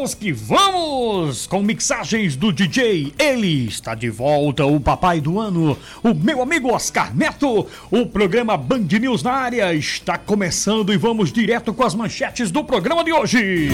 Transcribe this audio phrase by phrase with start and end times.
[0.00, 1.46] Vamos que vamos!
[1.46, 6.72] Com mixagens do DJ, ele está de volta, o papai do ano, o meu amigo
[6.72, 7.66] Oscar Neto.
[7.90, 12.64] O programa Band News na área está começando e vamos direto com as manchetes do
[12.64, 13.68] programa de hoje.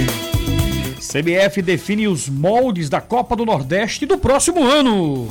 [0.99, 5.29] CBF define os moldes da Copa do Nordeste do próximo ano.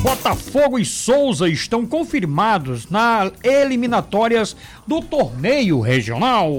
[0.00, 4.56] Botafogo e Souza estão confirmados nas eliminatórias
[4.86, 6.50] do torneio regional.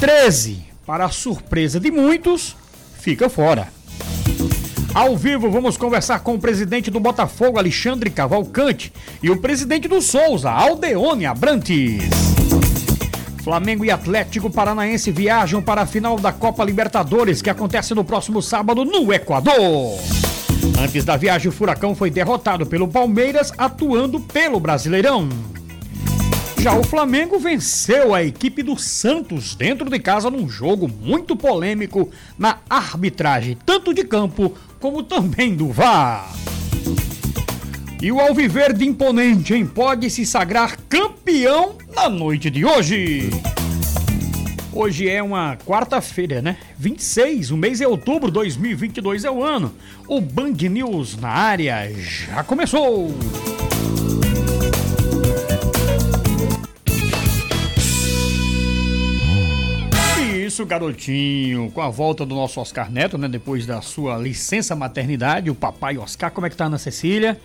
[0.00, 2.54] 13 para a surpresa de muitos,
[2.98, 3.68] fica fora.
[4.92, 8.92] Ao vivo, vamos conversar com o presidente do Botafogo, Alexandre Cavalcante,
[9.22, 12.02] e o presidente do Souza, Aldeone Abrantes.
[13.42, 18.42] Flamengo e Atlético Paranaense viajam para a final da Copa Libertadores, que acontece no próximo
[18.42, 19.98] sábado no Equador.
[20.78, 25.26] Antes da viagem, o Furacão foi derrotado pelo Palmeiras, atuando pelo Brasileirão.
[26.62, 32.08] Já o Flamengo venceu a equipe do Santos dentro de casa num jogo muito polêmico
[32.38, 36.32] na arbitragem, tanto de campo como também do VAR.
[38.00, 39.66] E o Alviverde imponente, hein?
[39.66, 43.28] Pode se sagrar campeão na noite de hoje.
[44.72, 46.58] Hoje é uma quarta-feira, né?
[46.78, 49.74] 26, o mês é outubro, 2022 é o ano.
[50.06, 53.12] O Band News na área já começou.
[60.52, 61.70] Isso, garotinho.
[61.70, 63.26] Com a volta do nosso Oscar Neto, né?
[63.26, 67.40] Depois da sua licença maternidade, o papai Oscar, como é que tá Ana Cecília?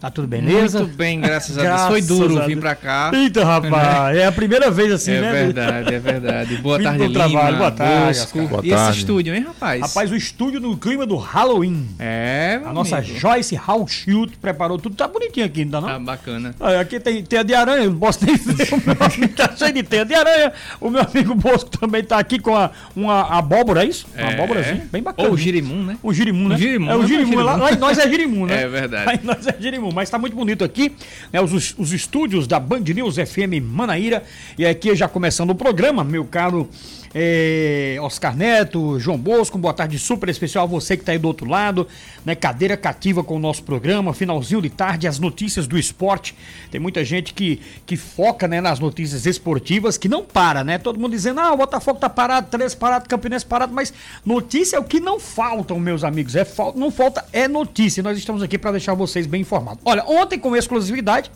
[0.00, 0.80] Tá tudo beleza?
[0.80, 1.80] Muito bem, graças a Deus.
[1.88, 3.10] Foi duro vir pra cá.
[3.14, 5.28] Eita, rapaz, é a primeira vez assim, é né?
[5.28, 6.56] É verdade, é verdade.
[6.58, 7.14] Boa tarde, Lima.
[7.14, 7.56] Trabalho.
[7.56, 8.48] Boa tarde, Bosco.
[8.48, 9.80] Boa E esse estúdio, hein, rapaz?
[9.80, 11.88] Rapaz, o estúdio no clima do Halloween.
[11.98, 13.18] É, A nossa amigo.
[13.18, 14.94] Joyce Halschild preparou tudo.
[14.94, 15.88] Tá bonitinho aqui, não tá não?
[15.88, 16.54] Tá bacana.
[16.60, 18.66] Ah, aqui tem teia de aranha, não posso nem ver.
[18.76, 20.52] O meu amigo tá cheio de teia de aranha.
[20.80, 24.06] O meu amigo Bosco também tá aqui com a, uma abóbora, é isso?
[24.14, 24.34] Uma é.
[24.34, 25.28] abóborazinha, bem bacana.
[25.28, 25.96] Ou o girimum, né?
[26.02, 26.54] O girimum, né?
[26.54, 26.90] O girimum.
[26.90, 27.40] É o girimum.
[27.40, 28.62] Lá, lá nós é girimum, né?
[28.62, 29.06] É verdade.
[29.06, 30.92] Lá nós é girimum, mas tá muito bonito aqui,
[31.32, 34.22] né, os, os estúdios da Band News FM Manaíra.
[34.58, 36.68] E aqui já começando o programa, meu caro
[37.14, 41.28] é, Oscar Neto, João Bosco, boa tarde super especial a você que está aí do
[41.28, 41.86] outro lado,
[42.24, 42.34] né?
[42.34, 46.34] Cadeira cativa com o nosso programa, finalzinho de tarde, as notícias do esporte.
[46.70, 50.78] Tem muita gente que, que foca né, nas notícias esportivas, que não para, né?
[50.78, 53.92] Todo mundo dizendo, ah, o Botafogo tá parado, três parado, Campinense parado, mas
[54.24, 56.34] notícia é o que não faltam, meus amigos.
[56.36, 58.02] É, não falta, é notícia.
[58.02, 59.80] Nós estamos aqui para deixar vocês bem informados.
[59.84, 61.30] Olha, ontem, com exclusividade,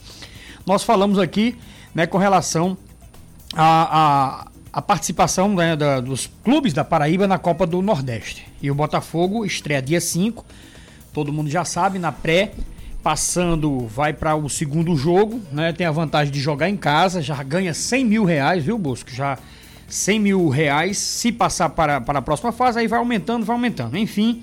[0.67, 1.57] nós falamos aqui
[1.95, 2.77] né, com relação
[3.55, 8.47] a, a a participação né, da, dos clubes da Paraíba na Copa do Nordeste.
[8.63, 10.45] E o Botafogo estreia dia 5,
[11.13, 12.53] todo mundo já sabe, na pré,
[13.03, 15.73] passando, vai para o segundo jogo, né?
[15.73, 19.11] Tem a vantagem de jogar em casa, já ganha 100 mil reais, viu, Bosco?
[19.11, 19.39] Já
[19.89, 23.97] 100 mil reais, se passar para, para a próxima fase, aí vai aumentando, vai aumentando.
[23.97, 24.43] Enfim,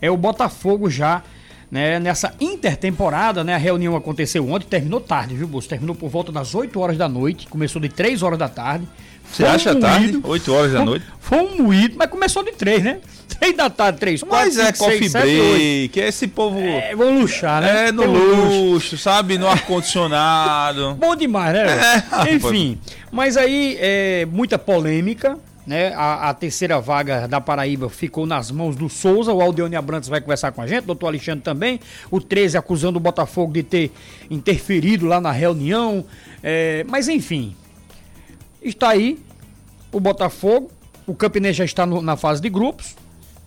[0.00, 1.22] é o Botafogo já
[1.70, 5.68] né, nessa intertemporada, né, a reunião aconteceu ontem, terminou tarde, viu, Bosco?
[5.68, 8.88] Terminou por volta das 8 horas da noite, começou de 3 horas da tarde.
[9.32, 10.20] Você acha um tarde?
[10.22, 11.06] 8 horas da noite?
[11.20, 13.00] Foi um moído, mas começou de 3, né?
[13.38, 16.58] 3 da tarde, 3, 4, Mas 5, é coffee 6, break, 7, é esse povo...
[16.60, 17.88] É, vão luxar, né?
[17.88, 19.38] É, no luxo, luxo, sabe?
[19.38, 20.94] No ar-condicionado.
[21.00, 22.04] Bom demais, né?
[22.26, 22.78] É, Enfim,
[23.10, 25.94] mas aí, é, muita polêmica, né?
[25.94, 29.32] A, a, terceira vaga da Paraíba ficou nas mãos do Souza.
[29.32, 31.80] O Aldeone Abrantes vai conversar com a gente, o doutor Alexandre também.
[32.10, 33.92] O 13 acusando o Botafogo de ter
[34.30, 36.04] interferido lá na reunião.
[36.42, 37.54] É, mas enfim,
[38.62, 39.18] está aí
[39.92, 40.70] o Botafogo.
[41.06, 42.94] O Campinense já está no, na fase de grupos.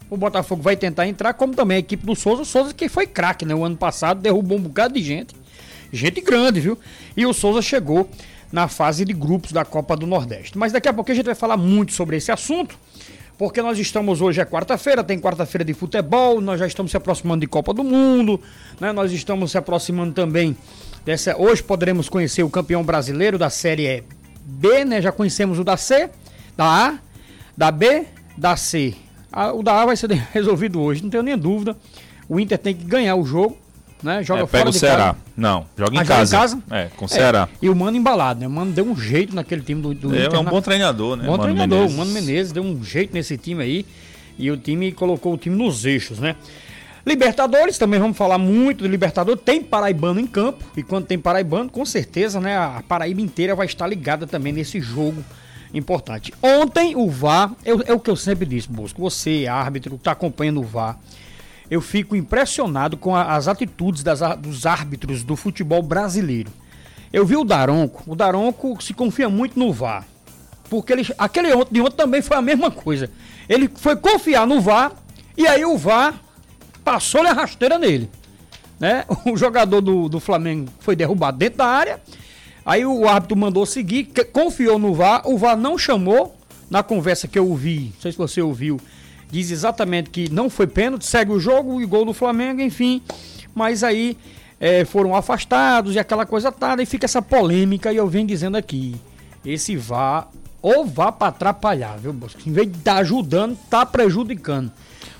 [0.10, 2.42] O Botafogo vai tentar entrar, como também a equipe do Souza.
[2.42, 3.56] O Souza que foi craque, né?
[3.56, 5.34] O ano passado derrubou um bocado de gente.
[5.92, 6.78] Gente grande, viu?
[7.16, 8.10] E o Souza chegou
[8.52, 10.58] na fase de grupos da Copa do Nordeste.
[10.58, 12.78] Mas daqui a pouco a gente vai falar muito sobre esse assunto,
[13.38, 17.42] porque nós estamos hoje é quarta-feira, tem quarta-feira de futebol, nós já estamos se aproximando
[17.42, 18.40] de Copa do Mundo,
[18.80, 18.92] né?
[18.92, 20.56] Nós estamos se aproximando também
[21.04, 21.36] dessa.
[21.36, 24.04] Hoje poderemos conhecer o campeão brasileiro da Série
[24.44, 25.02] B, né?
[25.02, 26.10] Já conhecemos o da C,
[26.56, 27.00] da A,
[27.56, 28.06] da B,
[28.38, 28.96] da C.
[29.56, 31.76] o da A vai ser resolvido hoje, não tenho nem dúvida.
[32.28, 33.58] O Inter tem que ganhar o jogo
[34.04, 34.22] né?
[34.22, 35.06] Joga é, pega o Ceará.
[35.06, 35.18] Casa.
[35.36, 36.36] Não, joga em ah, casa.
[36.36, 36.64] Joga em casa?
[36.70, 37.50] É, com o Ceará.
[37.52, 38.48] É, e o Mano embalado, né?
[38.48, 40.36] O Mano deu um jeito naquele time do, do é, Inter.
[40.36, 41.24] É um bom treinador, né?
[41.24, 41.78] Bom Mano treinador.
[41.78, 41.96] Menezes.
[41.96, 43.86] O Mano Menezes deu um jeito nesse time aí.
[44.38, 46.36] E o time colocou o time nos eixos, né?
[47.06, 49.42] Libertadores, também vamos falar muito de Libertadores.
[49.44, 50.64] Tem paraibano em campo.
[50.76, 52.58] E quando tem paraibano, com certeza, né?
[52.58, 55.24] A Paraíba inteira vai estar ligada também nesse jogo
[55.74, 56.34] importante.
[56.42, 59.02] Ontem, o VAR, é, o que eu sempre disse, Bosco.
[59.02, 60.98] Você, árbitro, que está acompanhando o VAR
[61.70, 66.52] eu fico impressionado com a, as atitudes das, dos árbitros do futebol brasileiro.
[67.12, 70.06] Eu vi o Daronco, o Daronco se confia muito no VAR.
[70.70, 73.10] porque ele, aquele de ontem também foi a mesma coisa.
[73.48, 74.92] Ele foi confiar no VAR
[75.38, 76.20] e aí o VAR
[76.84, 78.10] passou-lhe a rasteira nele.
[78.80, 79.06] Né?
[79.26, 82.02] O jogador do, do Flamengo foi derrubado dentro da área.
[82.66, 86.36] Aí o árbitro mandou seguir, confiou no VAR, o VAR não chamou.
[86.70, 88.80] Na conversa que eu ouvi, não sei se você ouviu,
[89.30, 93.02] diz exatamente que não foi pênalti, segue o jogo e gol do Flamengo, enfim.
[93.54, 94.18] Mas aí
[94.60, 98.58] é, foram afastados e aquela coisa toda, e fica essa polêmica, e eu venho dizendo
[98.58, 98.96] aqui,
[99.46, 100.28] esse vá
[100.62, 102.42] ou vá para atrapalhar, viu, Bosco?
[102.48, 104.72] Em vez de estar tá ajudando, tá prejudicando.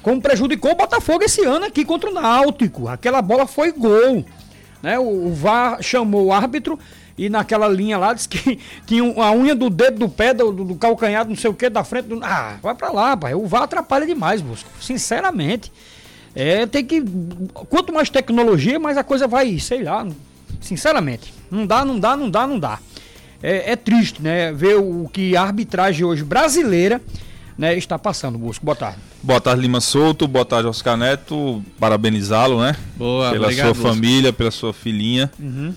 [0.04, 2.90] Como prejudicou o Botafogo esse ano aqui contra o Náutico.
[2.90, 4.26] Aquela bola foi gol.
[4.82, 5.00] Né?
[5.00, 6.78] O, o VAR chamou o árbitro
[7.18, 10.76] e naquela linha lá disse que tinha a unha do dedo do pé, do, do
[10.76, 12.10] calcanhar, não sei o que, da frente.
[12.10, 12.20] Do...
[12.22, 13.34] Ah, vai pra lá, pai.
[13.34, 14.70] O VAR atrapalha demais, Bosco.
[14.82, 15.72] Sinceramente.
[16.36, 17.02] É, tem que.
[17.54, 20.06] Quanto mais tecnologia, mais a coisa vai, sei lá.
[20.60, 21.34] Sinceramente.
[21.50, 22.78] Não dá, não dá, não dá, não dá.
[23.42, 24.52] É, é triste, né?
[24.52, 27.02] Ver o que a arbitragem hoje brasileira
[27.58, 28.66] né, está passando, Busco.
[28.66, 28.98] Boa tarde.
[29.22, 30.28] Boa tarde, Lima Souto.
[30.28, 31.64] Boa tarde, Oscar Neto.
[31.80, 32.76] Parabenizá-lo, né?
[32.96, 35.32] Boa, Pela obrigado, sua família, pela sua filhinha.
[35.40, 35.74] Uhum.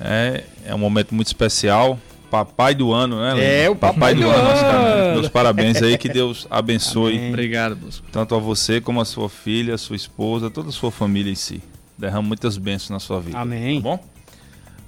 [0.00, 1.98] É, é um momento muito especial.
[2.30, 3.34] Papai do ano, né?
[3.34, 3.42] Lima?
[3.42, 4.48] É, o papai, papai do, do, ano.
[4.48, 5.12] ano.
[5.14, 7.16] Meus parabéns aí, que Deus abençoe.
[7.16, 7.28] Amém.
[7.30, 8.06] Obrigado, Busco.
[8.10, 11.36] Tanto a você como a sua filha, a sua esposa, toda a sua família em
[11.36, 11.62] si.
[11.96, 13.38] Derrama muitas bênçãos na sua vida.
[13.38, 13.80] Amém.
[13.80, 14.00] Tá bom?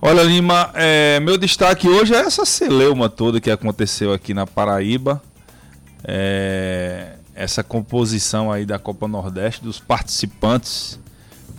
[0.01, 5.21] Olha, Lima, é, meu destaque hoje é essa celeuma toda que aconteceu aqui na Paraíba.
[6.05, 10.99] É, essa composição aí da Copa Nordeste dos participantes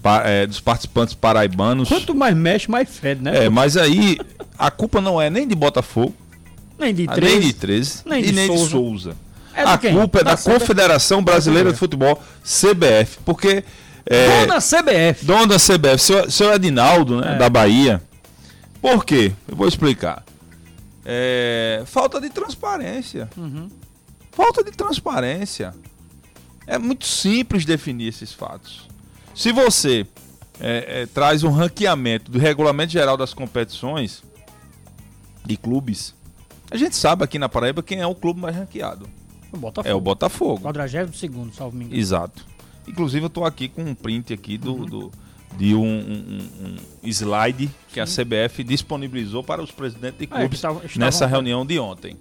[0.01, 1.87] pa, é, dos participantes paraibanos.
[1.89, 3.45] Quanto mais mexe, mais fede, né?
[3.45, 4.17] É, mas aí
[4.57, 6.13] a culpa não é nem de Botafogo,
[6.77, 8.63] nem de 13, nem de, 13, nem de e nem Souza.
[8.65, 9.15] de Souza.
[9.53, 9.93] É a quem?
[9.93, 10.37] culpa é da, Da.
[10.37, 13.63] Confederação Brasileira de Futebol, CBF, porque
[14.05, 15.25] é, Dona CBF.
[15.25, 17.37] dono da CBF, seu, seu Edinaldo, né, É.
[17.37, 18.01] da Bahia.
[18.81, 19.33] Por quê?
[19.47, 20.23] Eu vou explicar.
[21.05, 23.29] É, falta de transparência.
[23.35, 23.69] Uhum.
[24.41, 25.73] Falta de transparência.
[26.65, 28.87] É muito simples definir esses fatos.
[29.35, 30.07] Se você
[30.61, 34.23] é, é, traz um ranqueamento do regulamento geral das competições
[35.45, 36.15] de clubes,
[36.71, 39.09] a gente sabe aqui na Paraíba quem é o clube mais ranqueado.
[39.51, 39.89] O Botafogo.
[39.89, 40.61] É o Botafogo.
[40.61, 41.99] 42 salvo me engano.
[41.99, 42.45] Exato.
[42.87, 45.11] Inclusive eu tô aqui com um print aqui do, do-
[45.57, 46.49] de um, um-
[47.03, 51.25] um- slide que a CBF disponibilizou para os presidentes de que clubes estavam- estavam- nessa
[51.25, 52.15] reunião de ontem.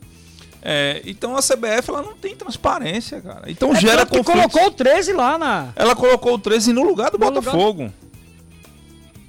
[0.60, 3.50] É, então a CBF ela não tem transparência, cara.
[3.50, 4.32] Então É gera conflitos.
[4.32, 5.69] colocou o 13 lá na.
[5.76, 7.93] Ela colocou o 13 no lugar do No lugar- Botafogo.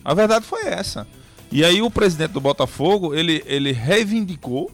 [0.03, 1.05] A verdade foi essa.
[1.51, 4.71] E aí o presidente do Botafogo, ele, ele reivindicou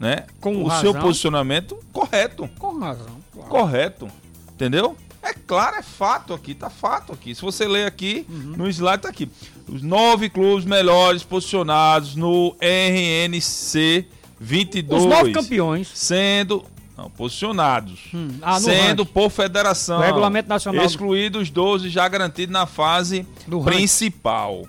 [0.00, 0.92] né, Com o razão.
[0.92, 2.48] seu posicionamento correto.
[2.58, 3.16] Com razão.
[3.32, 3.48] claro.
[3.50, 4.08] Correto.
[4.52, 4.96] Entendeu?
[5.22, 7.34] É claro, é fato aqui, tá fato aqui.
[7.34, 8.54] Se você ler aqui, Uhum.
[8.56, 9.28] no slide tá aqui.
[9.68, 14.06] Os nove clubes melhores posicionados no RNC
[14.40, 15.02] 22.
[15.02, 15.90] Os nove campeões.
[15.94, 16.64] Sendo.
[16.96, 18.00] Não, posicionados.
[18.12, 19.12] Hum, ah, sendo ranking.
[19.12, 19.98] por federação.
[19.98, 23.24] O regulamento nacional- Excluídos os 12 já garantidos na fase
[23.64, 24.66] principal.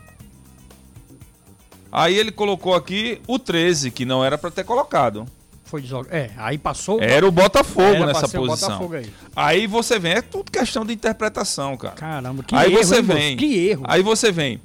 [1.92, 5.26] Aí ele colocou aqui o 13, que não era para ter colocado.
[5.66, 6.08] Foi desog...
[6.12, 7.00] É, aí passou.
[7.00, 8.70] Era o Botafogo Era nessa posição.
[8.70, 9.12] Botafogo aí.
[9.36, 11.96] Aí você vem, é tudo questão de interpretação, cara.
[11.96, 12.84] Caramba, que aí erro.
[12.84, 13.38] você hein, vem.
[13.38, 13.84] Que erro.
[13.88, 14.60] Aí você vem.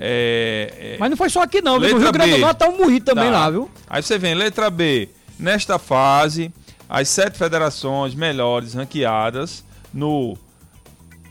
[0.00, 1.78] É, é, Mas não foi só aqui, não.
[1.80, 1.94] viu?
[1.94, 2.38] No Rio Grande do.
[2.38, 3.30] Norte tá um moído também Tá.
[3.30, 3.70] lá, viu?
[3.88, 5.08] Aí você vem, letra B.
[5.38, 6.52] Nesta fase,
[6.88, 10.36] as sete federações melhores ranqueadas no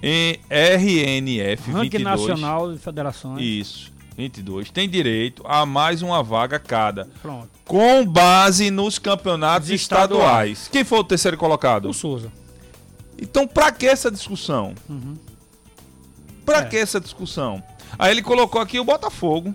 [0.02, 2.04] RNF Ranking 22.
[2.04, 3.42] Nacional de Federações.
[3.42, 4.70] Isso, 22.
[4.72, 7.50] Tem direito a mais uma vaga cada, Pronto.
[7.66, 10.20] com base nos campeonatos Os estaduais.
[10.52, 10.70] estaduais.
[10.72, 11.90] Quem foi o terceiro colocado?
[11.90, 12.32] O Souza.
[13.20, 14.76] Então, pra que essa discussão?
[16.46, 16.66] Pra É.
[16.66, 17.62] que essa discussão?
[17.98, 19.54] Aí ele colocou aqui o Botafogo.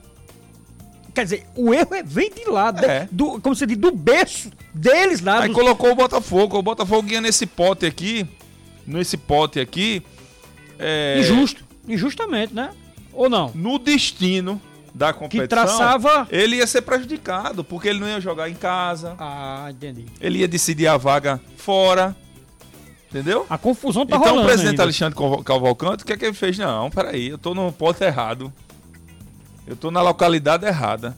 [1.15, 3.07] Quer dizer, o erro é, vem de lá, É.
[3.11, 5.41] do, como se diz, do berço deles lá.
[5.41, 6.59] Aí dos- colocou o Botafogo.
[6.59, 8.27] O Botafogo ia nesse pote aqui.
[8.87, 10.03] Nesse pote aqui.
[10.79, 11.65] é, Injusto.
[11.87, 12.71] Injustamente, né?
[13.13, 13.51] Ou não?
[13.55, 14.61] No destino
[14.95, 15.43] da competição.
[15.43, 16.27] Que traçava.
[16.31, 19.15] Ele ia ser prejudicado, porque ele não ia jogar em casa.
[19.19, 20.07] Ah, entendi.
[20.21, 22.17] Ele ia decidir a vaga fora.
[23.13, 23.45] Entendeu?
[23.51, 24.43] A confusão tá então rolando.
[24.43, 24.83] o presidente ainda.
[24.85, 26.57] Alexandre Caval- Cavalcante, o que é que ele fez?
[26.57, 28.51] Não, peraí, eu tô no pote errado.
[29.67, 31.15] Eu tô na localidade errada.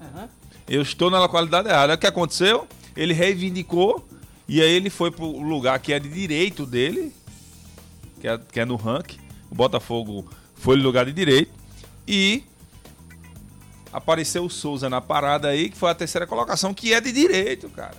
[0.00, 0.28] Aham.
[0.66, 1.92] Eu estou na localidade errada.
[1.94, 2.66] O que aconteceu?
[2.96, 4.02] Ele reivindicou
[4.48, 7.12] e aí ele foi pro lugar que é de direito dele,
[8.20, 9.18] que é, que é no ranking.
[9.50, 11.52] O Botafogo foi no lugar de direito
[12.08, 12.42] e
[13.92, 17.68] apareceu o Souza na parada aí, que foi a terceira colocação, que é de direito,
[17.68, 17.96] cara.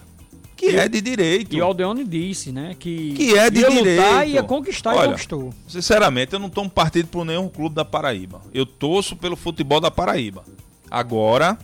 [0.56, 1.56] Que é de direito.
[1.56, 2.76] E o Aldeone disse, né?
[2.80, 4.02] Que, Que é de ia direito.
[4.02, 5.54] lutar, ia conquistar e Olha, conquistou.
[5.68, 8.42] Sinceramente, eu não tomo partido por nenhum clube da Paraíba.
[8.54, 10.44] Eu torço pelo futebol da Paraíba.
[10.90, 11.58] Agora,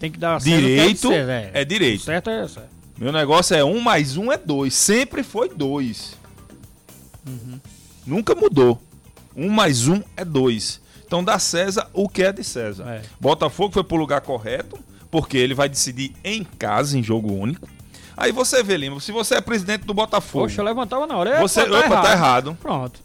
[0.00, 2.00] Tem que dar direito ser, é direito.
[2.00, 2.68] O certo é certo.
[2.96, 4.74] Meu negócio é um mais um é dois.
[4.74, 6.16] Sempre foi dois.
[7.26, 7.60] Uhum.
[8.06, 8.80] Nunca mudou.
[9.36, 10.80] Um mais um é dois.
[11.06, 12.84] Então dá César o que é de César.
[12.88, 13.02] É.
[13.20, 14.78] Botafogo foi pro lugar correto,
[15.10, 17.68] porque ele vai decidir em casa, em jogo único.
[18.18, 20.46] Aí você vê, Lima, se você é presidente do Botafogo.
[20.46, 21.40] Poxa, eu levantava na hora.
[21.40, 22.02] Você tá, opa, errado.
[22.02, 22.58] tá errado.
[22.60, 23.00] Pronto.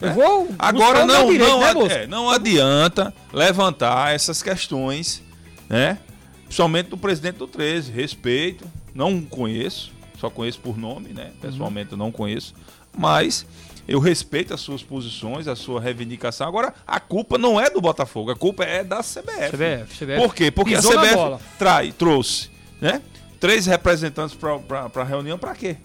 [0.00, 0.06] É.
[0.06, 5.20] Eu vou Agora não, direito, não, né, é, não adianta levantar essas questões,
[5.68, 5.98] né?
[6.44, 7.90] Principalmente do presidente do 13.
[7.90, 11.32] Respeito, não conheço, só conheço por nome, né?
[11.40, 11.98] Pessoalmente uhum.
[11.98, 12.54] não conheço,
[12.96, 13.44] mas
[13.88, 16.46] eu respeito as suas posições, a sua reivindicação.
[16.46, 19.56] Agora, a culpa não é do Botafogo, a culpa é da CBF.
[19.56, 20.16] CBF, CBF.
[20.22, 20.50] Por quê?
[20.52, 22.48] Porque Pisou a CBF trai, trouxe,
[22.80, 23.02] né?
[23.40, 25.78] Três representantes para a reunião, para quê?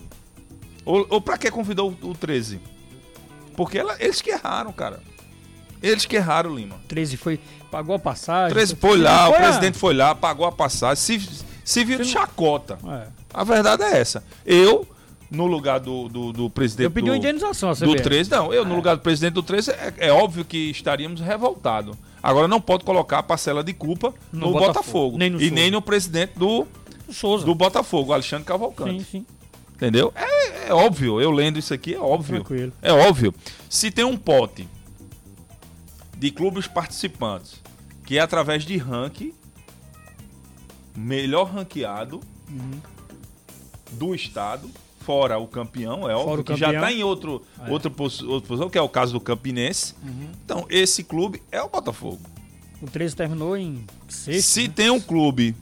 [0.86, 2.60] Ou, ou para que convidou o, o 13?
[3.56, 5.00] Porque ela, eles que erraram, cara.
[5.82, 6.76] Eles que erraram, Lima.
[6.88, 7.40] 13 foi,
[7.72, 8.54] pagou a passagem.
[8.54, 9.42] 13 foi lá, foi o a...
[9.42, 12.78] presidente foi lá, pagou a passagem, se, se viu de chacota.
[12.88, 13.08] É.
[13.34, 14.24] A verdade é essa.
[14.46, 14.88] Eu,
[15.32, 16.86] no lugar do, do, do presidente.
[16.86, 18.54] Eu pedi uma indenização, a Do 13, não.
[18.54, 18.66] Eu, é.
[18.66, 21.96] no lugar do presidente do 13, é, é óbvio que estaríamos revoltados.
[22.22, 24.74] Agora, não pode colocar a parcela de culpa no, no Botafogo.
[24.74, 26.66] Botafogo nem no e nem no presidente do
[27.12, 27.46] Souza.
[27.46, 29.04] do Botafogo, Alexandre Cavalcante.
[29.04, 29.26] Sim, sim.
[29.76, 30.14] Entendeu?
[30.16, 32.36] É, é, óbvio, eu lendo isso aqui é óbvio.
[32.36, 32.74] Tranquilo.
[32.82, 33.34] É óbvio.
[33.70, 34.68] Se tem um pote
[36.18, 37.62] de clubes participantes
[38.06, 39.34] que é através de ranking,
[40.96, 42.80] melhor ranqueado uhum.
[43.94, 44.70] do estado,
[45.00, 47.70] fora o campeão, é óbvio, que já está em outro, é.
[47.70, 49.94] outra, outra posição, que é o caso do Campinense.
[50.04, 50.30] Uhum.
[50.44, 52.22] Então, esse clube é o Botafogo.
[52.82, 54.48] O 13 terminou em sexto.
[54.48, 54.74] Se né?
[54.76, 55.56] tem um clube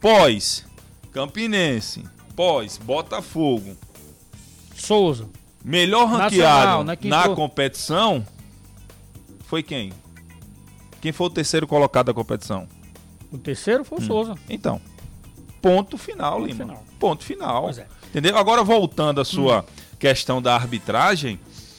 [0.00, 0.64] pós
[1.12, 2.04] Campinense,
[2.36, 3.76] pós Botafogo,
[4.74, 5.28] Souza,
[5.64, 6.96] melhor ranqueado Nacional, né?
[7.02, 8.26] na competição,
[9.46, 9.92] foi quem?
[11.00, 12.68] Quem foi o terceiro colocado da competição?
[13.32, 14.04] O terceiro foi o hum.
[14.04, 14.34] Souza.
[14.48, 14.80] Então,
[15.60, 16.64] ponto final, ponto Lima.
[16.64, 16.84] Final.
[16.98, 17.62] Ponto final.
[17.64, 17.86] Pois é.
[18.08, 18.36] Entendeu?
[18.36, 19.64] Agora, voltando à sua hum.
[19.98, 21.38] questão da arbitragem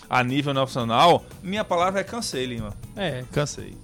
[0.10, 2.74] a nível nacional, minha palavra é cansei, Lima.
[2.96, 3.24] É.
[3.32, 3.78] Cansei.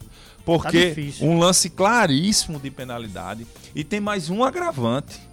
[0.43, 5.26] Porque tá um lance claríssimo de penalidade e tem mais um agravante.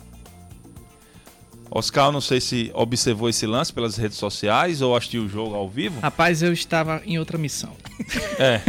[1.70, 5.68] Oscar, não sei se observou esse lance pelas redes sociais ou assistiu o jogo ao
[5.68, 6.00] vivo.
[6.00, 7.72] Rapaz, eu estava em outra missão.
[8.38, 8.60] É.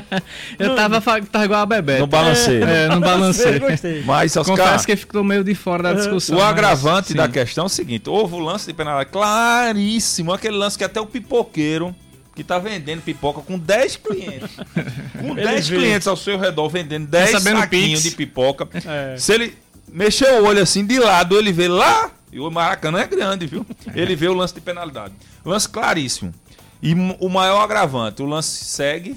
[0.58, 1.98] eu estava tava igual a Bebê.
[1.98, 2.64] No balanceio.
[2.64, 3.62] É, no balanceio.
[4.04, 6.38] Mas, Oscar, Confesso que ficou meio de fora da discussão.
[6.38, 10.56] O agravante mas, da questão é o seguinte: houve o lance de penalidade claríssimo, aquele
[10.56, 11.94] lance que até o pipoqueiro
[12.34, 14.50] que está vendendo pipoca com 10 clientes.
[15.18, 18.68] com 10 clientes ao seu redor vendendo 10 tá saquinhos de pipoca.
[18.84, 19.16] É.
[19.16, 19.56] Se ele
[19.90, 23.64] mexer o olho assim de lado, ele vê lá e o Maracanã é grande, viu?
[23.94, 25.14] Ele vê o lance de penalidade.
[25.44, 26.34] Lance claríssimo.
[26.82, 29.16] E o maior agravante, o lance segue.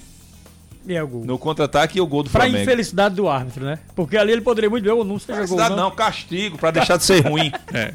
[0.88, 1.26] E é o gol.
[1.26, 2.56] No contra-ataque e o gol do pra Flamengo.
[2.56, 3.80] Pra infelicidade do árbitro, né?
[3.96, 5.58] Porque ali ele poderia muito bem ou não seja gol.
[5.58, 5.76] Não.
[5.76, 7.52] não, castigo, para deixar de ser ruim.
[7.74, 7.94] É.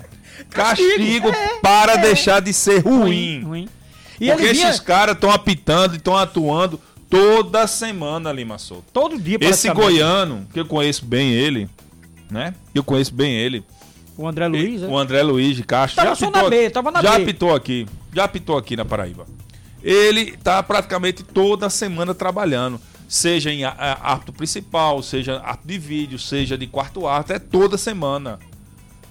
[0.51, 1.99] Castigo, é, para é.
[1.99, 3.41] deixar de ser ruim.
[3.41, 3.69] ruim, ruim.
[4.21, 4.69] E Porque vinha...
[4.69, 8.85] esses caras estão apitando e estão atuando toda semana, Lima Souto.
[8.93, 11.69] Todo dia, Esse goiano, que eu conheço bem ele,
[12.31, 12.55] né?
[12.75, 13.65] Eu conheço bem ele.
[14.17, 14.89] O André Luiz, e, é?
[14.89, 15.97] O André Luiz de Castro.
[15.97, 17.23] Tava já apitou, na B, tava na já B.
[17.23, 17.87] apitou aqui.
[18.13, 19.27] Já apitou aqui na Paraíba.
[19.83, 22.81] Ele tá praticamente toda semana trabalhando.
[23.09, 28.39] Seja em ato principal, seja ato de vídeo, seja de quarto ato, é toda semana.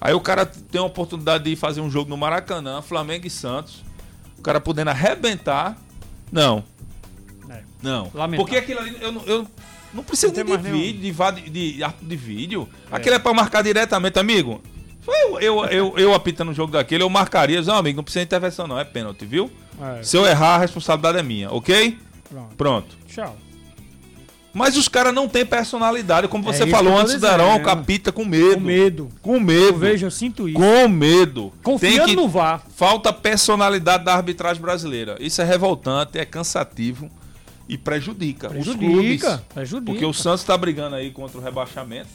[0.00, 3.82] Aí o cara tem a oportunidade de fazer um jogo no Maracanã, Flamengo e Santos.
[4.38, 5.78] O cara podendo arrebentar.
[6.30, 6.64] Não.
[7.48, 7.62] É.
[7.82, 8.10] Não.
[8.12, 8.36] Lamentável.
[8.44, 9.46] Porque aquilo ali, eu, eu
[9.94, 12.68] não preciso de, de vídeo, de, de, de, de vídeo.
[12.90, 12.96] É.
[12.96, 14.60] Aquilo é pra marcar diretamente, amigo.
[15.06, 18.26] Eu, eu, eu, eu apitando um jogo daquele, eu marcaria, não, amigo, não precisa de
[18.26, 19.50] intervenção, não, é pênalti, viu?
[19.98, 20.02] É.
[20.02, 21.98] Se eu errar, a responsabilidade é minha, ok?
[22.28, 22.56] Pronto.
[22.56, 22.96] Pronto.
[23.06, 23.36] Tchau.
[24.54, 28.24] Mas os caras não têm personalidade, como você é falou antes da Arão, capita com
[28.24, 28.54] medo.
[28.54, 29.08] Com medo.
[29.20, 29.62] Com medo.
[29.62, 30.56] Eu vejo, eu sinto isso.
[30.56, 31.52] Com medo.
[31.60, 32.16] Confiando que...
[32.16, 32.62] no VAR.
[32.76, 35.16] Falta personalidade da arbitragem brasileira.
[35.18, 37.10] Isso é revoltante, é cansativo
[37.68, 39.40] e prejudica, prejudica os clubes.
[39.52, 39.92] Prejudica.
[39.92, 42.08] Porque o Santos está brigando aí contra o rebaixamento.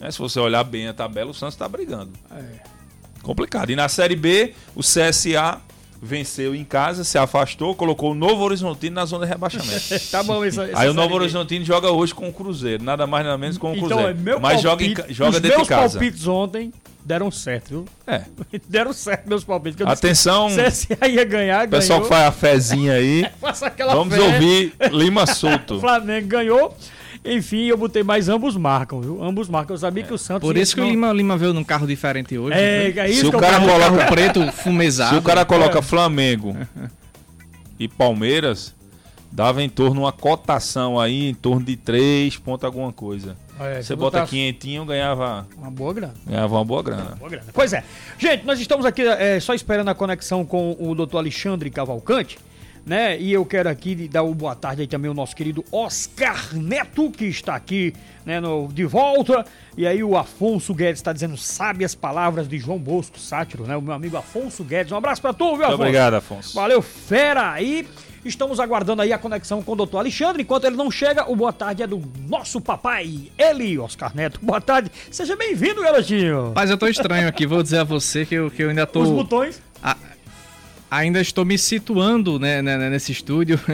[0.00, 0.10] Né?
[0.10, 2.10] Se você olhar bem a tabela, o Santos está brigando.
[2.32, 2.80] É.
[3.22, 3.70] Complicado.
[3.70, 5.60] E na Série B, o CSA
[6.02, 9.84] venceu em casa, se afastou, colocou o Novo Horizontino na zona de rebaixamento.
[10.10, 13.36] tá bom, isso, Aí o Novo Horizontino joga hoje com o Cruzeiro, nada mais nada
[13.36, 14.18] menos com o então, Cruzeiro.
[14.18, 15.86] Então, Mas palpite, joga, em, joga dentro de casa.
[15.86, 16.72] Os palpites ontem
[17.04, 17.84] deram certo, viu?
[18.06, 18.22] É.
[18.66, 19.86] deram certo meus palpites.
[19.86, 20.48] Atenção.
[20.48, 21.68] CSA ia ganhar, ganhou.
[21.68, 23.26] Pessoal que faz a fezinha aí.
[23.92, 24.22] Vamos fé.
[24.22, 25.76] ouvir Lima Souto.
[25.76, 26.74] o Flamengo ganhou.
[27.24, 29.22] Enfim, eu botei mais ambos marcam, viu?
[29.22, 29.74] Ambos marcam.
[29.74, 30.06] Eu sabia é.
[30.06, 30.46] que o Santos.
[30.46, 30.88] Por isso que não...
[30.88, 32.56] o Lima, Lima veio num carro diferente hoje.
[32.56, 33.02] É, né?
[33.02, 35.14] é isso Se que o cara coloca carro preto fumezado.
[35.14, 35.82] Se o cara coloca é.
[35.82, 36.56] Flamengo
[37.78, 38.74] e Palmeiras,
[39.30, 43.36] dava em torno uma cotação aí em torno de 3 ponto alguma coisa.
[43.60, 44.30] É, você bota botar...
[44.30, 45.46] quinhentinho, ganhava...
[45.58, 46.14] Uma boa grana.
[46.26, 47.02] Ganhava uma boa grana.
[47.02, 47.46] Uma boa grana.
[47.52, 47.84] Pois é.
[48.18, 52.38] Gente, nós estamos aqui é, só esperando a conexão com o doutor Alexandre Cavalcante,
[52.84, 53.18] né?
[53.18, 57.10] E eu quero aqui dar uma boa tarde aí também ao nosso querido Oscar Neto,
[57.10, 57.94] que está aqui,
[58.24, 59.44] né, no, de volta.
[59.76, 63.76] E aí o Afonso Guedes está dizendo sabe as palavras de João Bosco, sátiro, né?
[63.76, 64.92] O meu amigo Afonso Guedes.
[64.92, 65.68] Um abraço para tu, viu, Afonso?
[65.68, 66.54] Muito obrigado, Afonso.
[66.54, 67.86] Valeu, fera aí.
[68.22, 70.42] Estamos aguardando aí a conexão com o doutor Alexandre.
[70.42, 74.38] Enquanto ele não chega, o boa tarde é do nosso papai, ele, Oscar Neto.
[74.42, 74.90] Boa tarde.
[75.10, 76.52] Seja bem-vindo, garotinho.
[76.54, 79.00] Mas eu tô estranho aqui, vou dizer a você que eu, que eu ainda tô...
[79.00, 79.62] Os botões?
[79.82, 79.96] A...
[80.90, 83.58] Ainda estou me situando né, né, né nesse estúdio.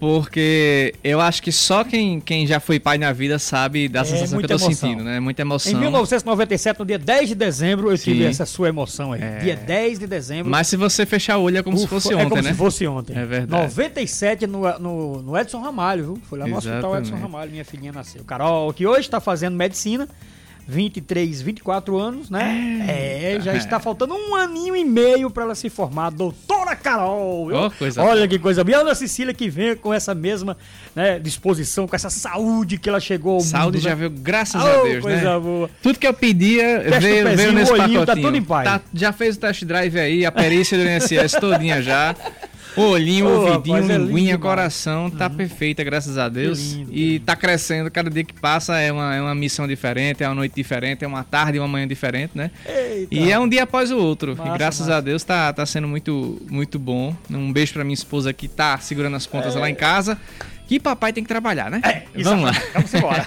[0.00, 4.04] Porque eu acho que só quem, quem já foi pai na vida sabe da é,
[4.04, 4.72] sensação que eu tô emoção.
[4.72, 5.20] sentindo, né?
[5.20, 5.72] Muita emoção.
[5.72, 8.12] Em 1997, no dia 10 de dezembro, eu Sim.
[8.12, 9.20] tive essa sua emoção aí.
[9.20, 9.38] É.
[9.40, 10.50] Dia 10 de dezembro.
[10.50, 12.24] Mas se você fechar o olho é como Ufa, se fosse ontem, né?
[12.24, 12.50] É como né?
[12.50, 13.12] se fosse ontem.
[13.14, 13.62] É verdade.
[13.62, 16.18] 97 no, no, no Edson Ramalho, viu?
[16.30, 16.76] Foi lá no Exatamente.
[16.76, 18.24] hospital Edson Ramalho, minha filhinha nasceu.
[18.24, 20.08] Carol, que hoje está fazendo medicina.
[20.66, 22.86] 23, 24 anos, né?
[22.88, 26.10] É, é já está faltando um aninho e meio para ela se formar.
[26.10, 27.50] Doutora Carol!
[27.52, 28.28] Oh, coisa Olha boa.
[28.28, 28.72] que coisa boa.
[28.72, 30.56] E a Ana Cecília que vem com essa mesma
[30.94, 33.96] né, disposição, com essa saúde que ela chegou ao Saúde mundo, já né?
[33.96, 35.38] veio, graças oh, a Deus, coisa né?
[35.38, 35.70] Boa.
[35.82, 38.06] Tudo que eu pedia veio, veio nesse pacotinho.
[38.06, 38.64] Tá tudo em paz.
[38.68, 42.14] Tá, já fez o test drive aí, a perícia do INSS todinha já.
[42.76, 45.34] Olhinho, oh, ouvidinho, rapaz, é linguinha, coração, tá uhum.
[45.34, 46.72] perfeita, graças a Deus.
[46.72, 50.28] Lindo, e tá crescendo, cada dia que passa é uma, é uma missão diferente, é
[50.28, 52.50] uma noite diferente, é uma tarde e uma manhã diferente, né?
[52.66, 53.14] Eita.
[53.14, 54.36] E é um dia após o outro.
[54.36, 54.98] Massa, e graças massa.
[54.98, 57.14] a Deus tá, tá sendo muito, muito bom.
[57.30, 59.58] Um beijo pra minha esposa que tá segurando as pontas é.
[59.58, 60.18] lá em casa
[60.70, 61.80] que papai tem que trabalhar, né?
[61.82, 62.52] É, vamos lá.
[62.72, 63.26] Vamos embora.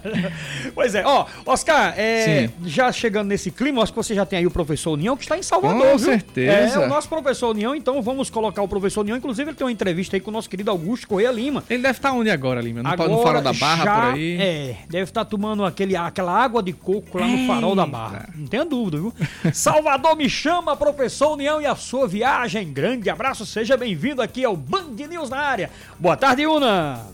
[0.74, 4.46] pois é, ó, Oscar, é, já chegando nesse clima, acho que você já tem aí
[4.46, 5.98] o professor União que está em Salvador, Com viu?
[5.98, 6.80] certeza.
[6.80, 9.70] É, o nosso professor União, então vamos colocar o professor União, inclusive ele tem uma
[9.70, 11.62] entrevista aí com o nosso querido Augusto Correia Lima.
[11.68, 12.82] Ele deve estar onde agora, Lima?
[12.82, 14.40] No, agora, no farol da Barra, já, por aí?
[14.40, 18.30] É, deve estar tomando aquele, aquela água de coco lá no farol da Barra.
[18.34, 19.12] Não tenha dúvida, viu?
[19.52, 22.72] Salvador me chama, professor União, e a sua viagem.
[22.72, 25.68] Grande abraço, seja bem-vindo aqui ao Band News na área.
[26.00, 27.06] Boa tarde, Una.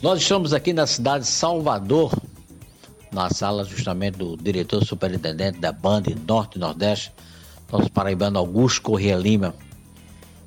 [0.00, 2.10] Nós estamos aqui na cidade de Salvador,
[3.12, 7.12] na sala justamente do diretor superintendente da Band Norte e Nordeste,
[7.70, 9.54] nosso paraibano Augusto Corrêa Lima.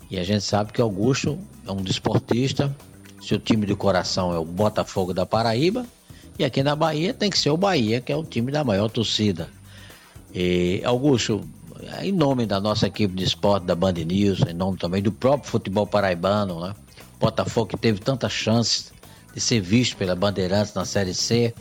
[0.10, 1.38] E a gente sabe que Augusto
[1.68, 2.76] é um desportista,
[3.22, 5.86] seu time de coração é o Botafogo da Paraíba,
[6.40, 8.90] e aqui na Bahia tem que ser o Bahia, que é o time da maior
[8.90, 9.50] torcida.
[10.34, 11.48] E Augusto,
[12.02, 15.48] em nome da nossa equipe de esporte da Band News, em nome também do próprio
[15.52, 16.74] futebol paraibano, né?
[17.20, 18.92] Botafogo que teve tantas chances
[19.34, 21.54] de ser visto pela Bandeirantes na Série C.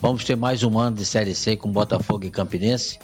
[0.00, 2.98] Vamos ter mais um ano de Série C com Botafogo e Campinense.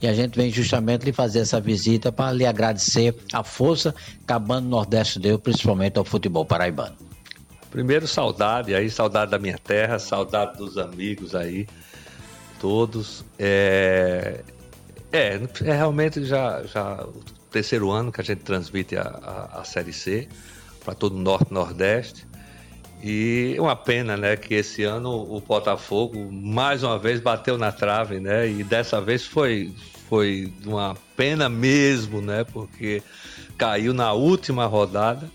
[0.00, 3.94] E a gente vem justamente lhe fazer essa visita para lhe agradecer a força
[4.26, 6.96] que a Banda Nordeste deu, principalmente ao futebol paraibano.
[7.70, 11.66] Primeiro, saudade aí, saudade da minha terra, saudade dos amigos aí,
[12.60, 13.24] todos.
[13.38, 14.42] É,
[15.10, 19.64] é, é realmente já, já o terceiro ano que a gente transmite a, a, a
[19.64, 20.28] Série C
[20.86, 22.24] para todo o Norte Nordeste.
[23.02, 28.20] E uma pena, né, que esse ano o Botafogo mais uma vez bateu na trave,
[28.20, 28.48] né?
[28.48, 29.74] E dessa vez foi
[30.08, 32.44] foi uma pena mesmo, né?
[32.44, 33.02] Porque
[33.58, 35.28] caiu na última rodada,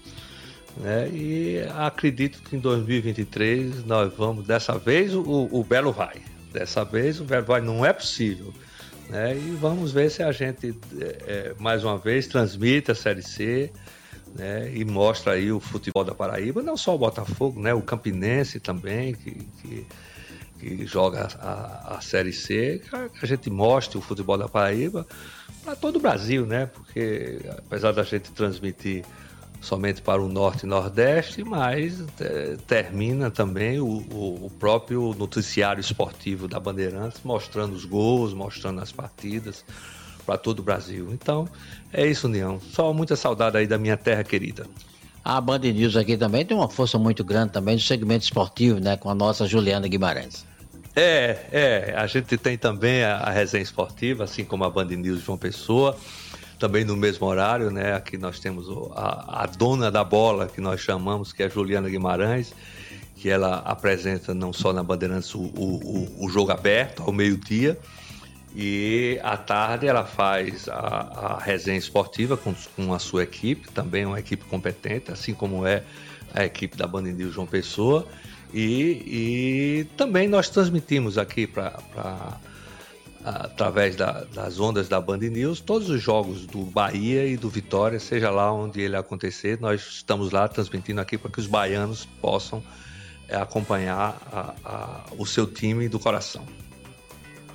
[0.77, 1.09] né?
[1.09, 6.15] E acredito que em 2023 nós vamos dessa vez o, o Belo vai.
[6.51, 8.53] Dessa vez o Belo vai não é possível.
[9.09, 9.35] Né?
[9.35, 13.69] E vamos ver se a gente é, mais uma vez transmite a Série C,
[14.35, 18.59] né, e mostra aí o futebol da Paraíba, não só o Botafogo, né, o Campinense
[18.59, 19.87] também, que, que,
[20.59, 25.05] que joga a, a, Série C, que a gente mostre o futebol da Paraíba
[25.63, 29.03] para todo o Brasil, né, porque apesar da gente transmitir
[29.61, 35.79] somente para o Norte e Nordeste, mas é, termina também o, o, o, próprio noticiário
[35.79, 39.63] esportivo da Bandeirantes, mostrando os gols, mostrando as partidas,
[40.25, 41.09] para todo o Brasil.
[41.11, 41.47] Então,
[41.91, 42.59] é isso, União.
[42.71, 44.65] Só muita saudade aí da minha terra querida.
[45.23, 48.97] A Band News aqui também tem uma força muito grande também no segmento esportivo, né?
[48.97, 50.45] Com a nossa Juliana Guimarães.
[50.95, 51.93] É, é.
[51.95, 55.95] A gente tem também a, a resenha esportiva, assim como a Band News João Pessoa.
[56.57, 57.93] Também no mesmo horário, né?
[57.93, 61.89] Aqui nós temos a, a dona da bola, que nós chamamos, que é a Juliana
[61.89, 62.53] Guimarães,
[63.15, 67.77] que ela apresenta não só na Bandeirantes o, o, o jogo aberto, ao meio-dia,
[68.55, 74.05] e à tarde ela faz a, a resenha esportiva com, com, a sua equipe, também
[74.05, 75.83] uma equipe competente, assim como é
[76.33, 78.05] a equipe da Band News João Pessoa.
[78.53, 81.79] E, e também nós transmitimos aqui para
[83.23, 87.99] através da, das ondas da Band News todos os jogos do Bahia e do Vitória,
[87.99, 92.63] seja lá onde ele acontecer, nós estamos lá transmitindo aqui para que os baianos possam
[93.27, 96.45] é acompanhar a, a, o seu time do coração.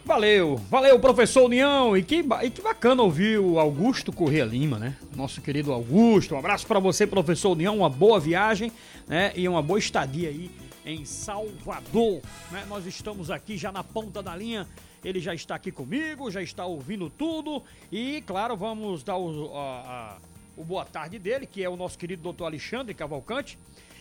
[0.07, 1.97] Valeu, valeu, professor União.
[1.97, 4.97] E que, e que bacana ouvir o Augusto Corrêa Lima, né?
[5.17, 6.37] Nosso querido Augusto.
[6.37, 7.79] Um abraço para você, professor União.
[7.79, 8.71] Uma boa viagem,
[9.09, 9.33] né?
[9.35, 10.49] E uma boa estadia aí
[10.85, 12.23] em Salvador.
[12.53, 12.65] Né?
[12.69, 14.65] Nós estamos aqui já na ponta da linha.
[15.05, 17.61] Ele já está aqui comigo, já está ouvindo tudo.
[17.91, 20.17] E, claro, vamos dar o, a, a,
[20.57, 23.59] o boa tarde dele, que é o nosso querido doutor Alexandre Cavalcante.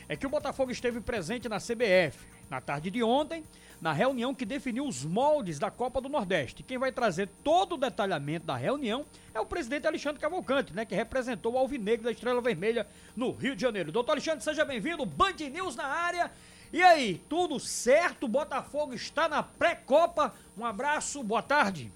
[0.07, 3.43] É que o Botafogo esteve presente na CBF na tarde de ontem
[3.81, 6.63] na reunião que definiu os moldes da Copa do Nordeste.
[6.63, 10.95] Quem vai trazer todo o detalhamento da reunião é o presidente Alexandre Cavalcante, né, que
[10.95, 13.91] representou o Alvinegro da Estrela Vermelha no Rio de Janeiro.
[13.91, 15.05] Doutor Alexandre, seja bem-vindo.
[15.05, 16.31] Band News na área.
[16.73, 18.27] E aí, tudo certo?
[18.27, 20.33] Botafogo está na pré-copa.
[20.57, 21.91] Um abraço, boa tarde.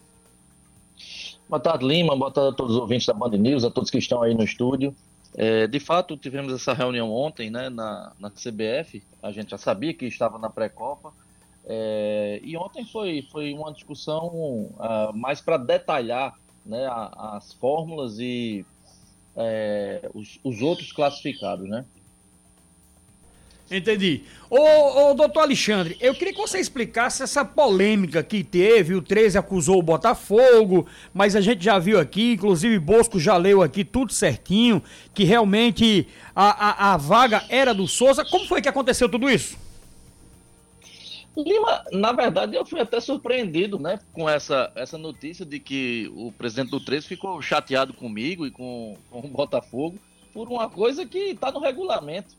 [1.47, 2.15] Boa tarde, Lima.
[2.15, 4.43] Boa tarde a todos os ouvintes da Band News, a todos que estão aí no
[4.43, 4.95] estúdio.
[5.35, 9.03] É, de fato, tivemos essa reunião ontem né, na, na CBF.
[9.21, 11.13] A gente já sabia que estava na pré-copa.
[11.65, 18.17] É, e ontem foi, foi uma discussão uh, mais para detalhar né, a, as fórmulas
[18.19, 18.65] e
[19.35, 21.85] é, os, os, outros classificados, né?
[23.71, 24.23] Entendi.
[24.49, 28.95] Ô, ô, doutor Alexandre, eu queria que você explicasse essa polêmica que teve.
[28.95, 33.61] O 13 acusou o Botafogo, mas a gente já viu aqui, inclusive Bosco já leu
[33.61, 34.81] aqui tudo certinho,
[35.13, 38.25] que realmente a, a, a vaga era do Souza.
[38.25, 39.55] Como foi que aconteceu tudo isso?
[41.37, 46.31] Lima, na verdade, eu fui até surpreendido né, com essa, essa notícia de que o
[46.31, 49.97] presidente do 13 ficou chateado comigo e com, com o Botafogo
[50.33, 52.35] por uma coisa que está no regulamento.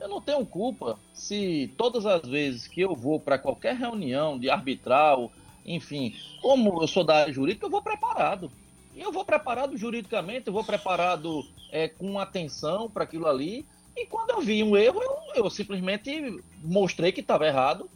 [0.00, 4.48] Eu não tenho culpa se todas as vezes que eu vou para qualquer reunião de
[4.48, 5.32] arbitral,
[5.64, 8.50] enfim, como eu sou da área jurídica, eu vou preparado.
[8.94, 13.66] E eu vou preparado juridicamente, eu vou preparado é, com atenção para aquilo ali.
[13.96, 17.88] E quando eu vi um erro, eu, eu simplesmente mostrei que estava errado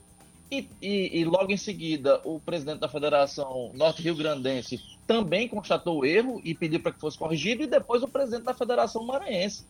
[0.53, 6.05] e, e, e, logo em seguida, o presidente da Federação Norte-Rio Grandense também constatou o
[6.05, 9.65] erro e pediu para que fosse corrigido, e depois o presidente da Federação Maranhense.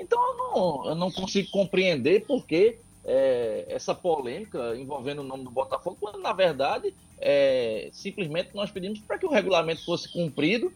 [0.00, 5.44] Então eu não, eu não consigo compreender por que é, essa polêmica envolvendo o nome
[5.44, 10.72] do Botafogo, quando na verdade é, simplesmente nós pedimos para que o regulamento fosse cumprido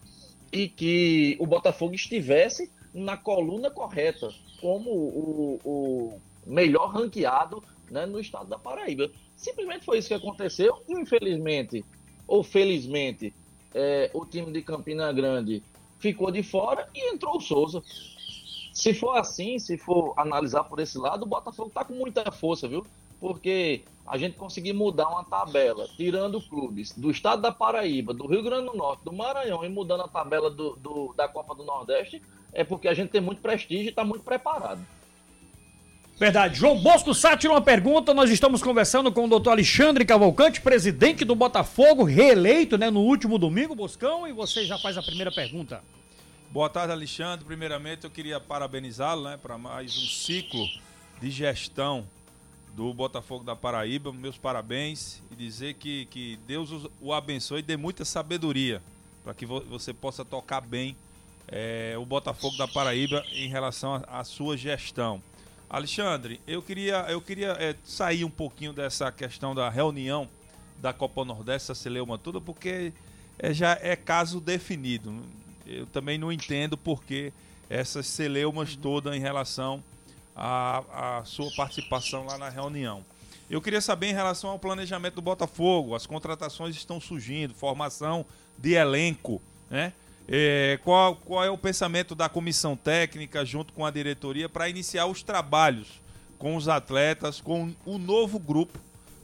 [0.53, 4.29] e que o Botafogo estivesse na coluna correta,
[4.61, 9.11] como o, o melhor ranqueado né, no estado da Paraíba.
[9.37, 10.83] Simplesmente foi isso que aconteceu.
[10.89, 11.85] Infelizmente,
[12.27, 13.35] ou felizmente,
[13.75, 15.63] é, o time de Campina Grande
[15.99, 17.83] ficou de fora e entrou o Souza.
[18.75, 22.67] Se for assim, se for analisar por esse lado, o Botafogo está com muita força,
[22.67, 22.85] viu?
[23.21, 28.43] Porque a gente conseguir mudar uma tabela, tirando clubes do estado da Paraíba, do Rio
[28.43, 32.21] Grande do Norte, do Maranhão e mudando a tabela do, do da Copa do Nordeste,
[32.53, 34.85] é porque a gente tem muito prestígio e está muito preparado.
[36.19, 36.59] Verdade.
[36.59, 38.13] João Bosco Sátiro, uma pergunta.
[38.13, 43.39] Nós estamos conversando com o doutor Alexandre Cavalcante, presidente do Botafogo, reeleito né, no último
[43.39, 45.81] domingo, Boscão, e você já faz a primeira pergunta.
[46.55, 47.45] Boa tarde, Alexandre.
[47.45, 50.65] Primeiramente, eu queria parabenizá-lo né, para mais um ciclo
[51.21, 52.07] de gestão
[52.77, 54.13] do Botafogo da Paraíba.
[54.13, 58.81] Meus parabéns e dizer que, que Deus o abençoe e dê muita sabedoria
[59.25, 60.97] para que você possa tocar bem
[61.49, 65.21] é, o Botafogo da Paraíba em relação à sua gestão.
[65.69, 70.29] Alexandre, eu queria, eu queria é, sair um pouquinho dessa questão da reunião
[70.79, 72.93] da Copa Nordeste, essa celeuma toda, porque
[73.41, 75.21] é, já é caso definido.
[75.67, 77.33] Eu também não entendo porque
[77.69, 79.83] essas celeumas todas em relação
[80.37, 83.05] à, à sua participação lá na reunião.
[83.49, 88.25] Eu queria saber em relação ao planejamento do Botafogo, as contratações estão surgindo, formação
[88.59, 89.93] de elenco, né?
[90.27, 95.05] É, qual, qual é o pensamento da comissão técnica junto com a diretoria para iniciar
[95.05, 96.01] os trabalhos
[96.39, 98.79] com os atletas, com o novo grupo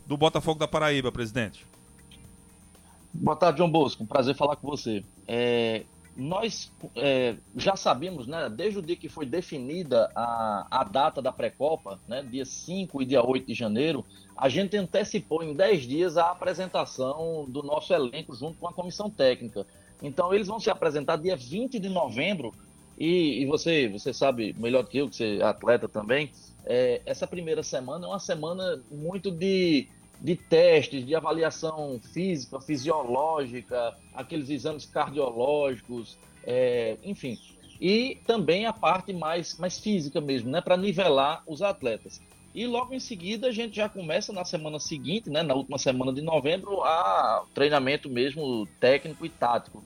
[0.07, 1.65] do Botafogo da Paraíba, presidente?
[3.13, 4.03] Boa tarde, João Bosco.
[4.03, 5.03] Um prazer falar com você.
[5.27, 5.85] É,
[6.17, 11.33] nós é, já sabemos, né, desde o dia que foi definida a, a data da
[11.33, 14.05] pré-copa, né, dia 5 e dia 8 de janeiro,
[14.37, 19.09] a gente antecipou em 10 dias a apresentação do nosso elenco junto com a comissão
[19.09, 19.67] técnica.
[20.03, 22.53] Então eles vão se apresentar dia 20 de novembro
[22.99, 26.31] e, e você, você sabe melhor que eu, que você é atleta também,
[26.67, 29.89] é, essa primeira semana é uma semana muito de,
[30.21, 37.39] de testes, de avaliação física, fisiológica, aqueles exames cardiológicos, é, enfim.
[37.81, 42.21] E também a parte mais, mais física mesmo, né, para nivelar os atletas.
[42.55, 46.13] E logo em seguida a gente já começa na semana seguinte, né, na última semana
[46.13, 49.83] de novembro, a treinamento mesmo técnico e tático.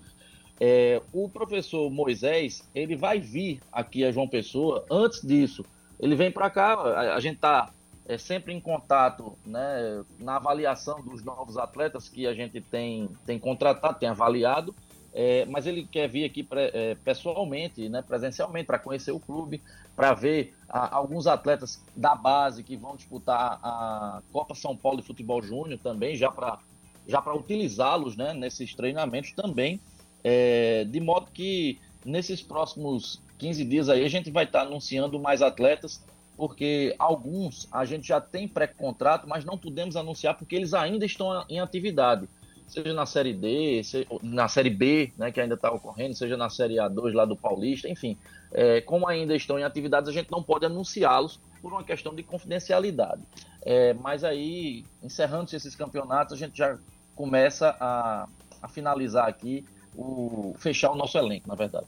[0.60, 5.64] É, o professor Moisés, ele vai vir aqui a João Pessoa antes disso.
[6.00, 7.72] Ele vem para cá, a, a gente está
[8.06, 13.38] é, sempre em contato né, na avaliação dos novos atletas que a gente tem, tem
[13.38, 14.74] contratado, tem avaliado,
[15.12, 19.62] é, mas ele quer vir aqui é, pessoalmente, né, presencialmente, para conhecer o clube,
[19.94, 25.06] para ver a, alguns atletas da base que vão disputar a Copa São Paulo de
[25.06, 26.58] Futebol Júnior também, já para
[27.06, 29.78] já utilizá-los né, nesses treinamentos também,
[30.22, 35.20] é, de modo que nesses próximos 15 dias aí a gente vai estar tá anunciando
[35.20, 36.02] mais atletas
[36.36, 41.44] porque alguns a gente já tem pré-contrato, mas não podemos anunciar porque eles ainda estão
[41.48, 42.28] em atividade,
[42.66, 43.82] seja na Série D,
[44.22, 47.88] na Série B, né, que ainda está ocorrendo, seja na Série A2 lá do Paulista,
[47.88, 48.16] enfim,
[48.52, 52.22] é, como ainda estão em atividades, a gente não pode anunciá-los por uma questão de
[52.22, 53.22] confidencialidade.
[53.62, 56.78] É, mas aí, encerrando esses campeonatos, a gente já
[57.14, 58.28] começa a,
[58.60, 59.64] a finalizar aqui,
[59.96, 61.86] o, fechar o nosso elenco, na verdade.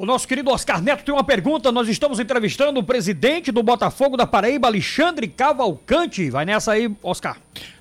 [0.00, 1.70] O nosso querido Oscar Neto tem uma pergunta.
[1.70, 6.30] Nós estamos entrevistando o presidente do Botafogo da Paraíba, Alexandre Cavalcante.
[6.30, 7.36] Vai nessa aí, Oscar.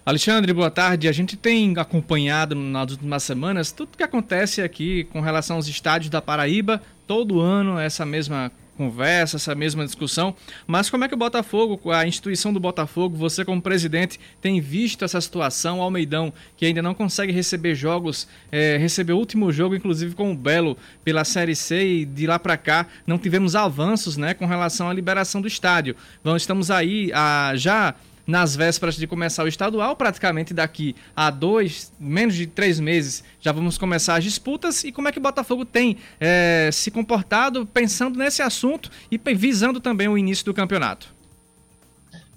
[0.06, 1.08] Alexandre, boa tarde.
[1.08, 6.10] A gente tem acompanhado nas últimas semanas tudo que acontece aqui com relação aos estádios
[6.10, 6.82] da Paraíba.
[7.08, 10.34] Todo ano essa mesma conversa, essa mesma discussão.
[10.66, 15.04] Mas como é que o Botafogo, a instituição do Botafogo, você como presidente, tem visto
[15.04, 15.80] essa situação?
[15.80, 20.32] O Almeidão, que ainda não consegue receber jogos, é, recebeu o último jogo, inclusive com
[20.32, 24.46] o Belo, pela Série C, e de lá para cá não tivemos avanços né, com
[24.46, 25.94] relação à liberação do estádio.
[26.22, 27.94] Então estamos aí a, já
[28.30, 33.52] nas vésperas de começar o estadual, praticamente daqui a dois, menos de três meses, já
[33.52, 34.84] vamos começar as disputas.
[34.84, 39.80] E como é que o Botafogo tem é, se comportado pensando nesse assunto e visando
[39.80, 41.14] também o início do campeonato?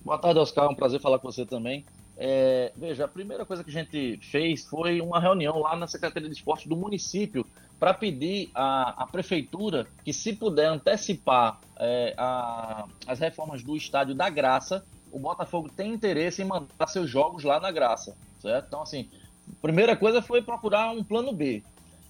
[0.03, 0.65] Boa tarde, Oscar.
[0.65, 1.85] É um prazer falar com você também.
[2.17, 6.29] É, veja, a primeira coisa que a gente fez foi uma reunião lá na Secretaria
[6.29, 7.47] de Esporte do município
[7.79, 14.15] para pedir à, à, prefeitura que, se puder antecipar é, a, as reformas do Estádio
[14.15, 18.67] da Graça, o Botafogo tem interesse em mandar seus jogos lá na Graça, certo?
[18.67, 19.09] Então, assim,
[19.61, 21.63] primeira coisa foi procurar um plano B.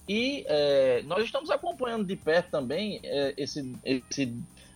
[0.07, 4.33] E é, nós estamos acompanhando de perto também é, esse, esse,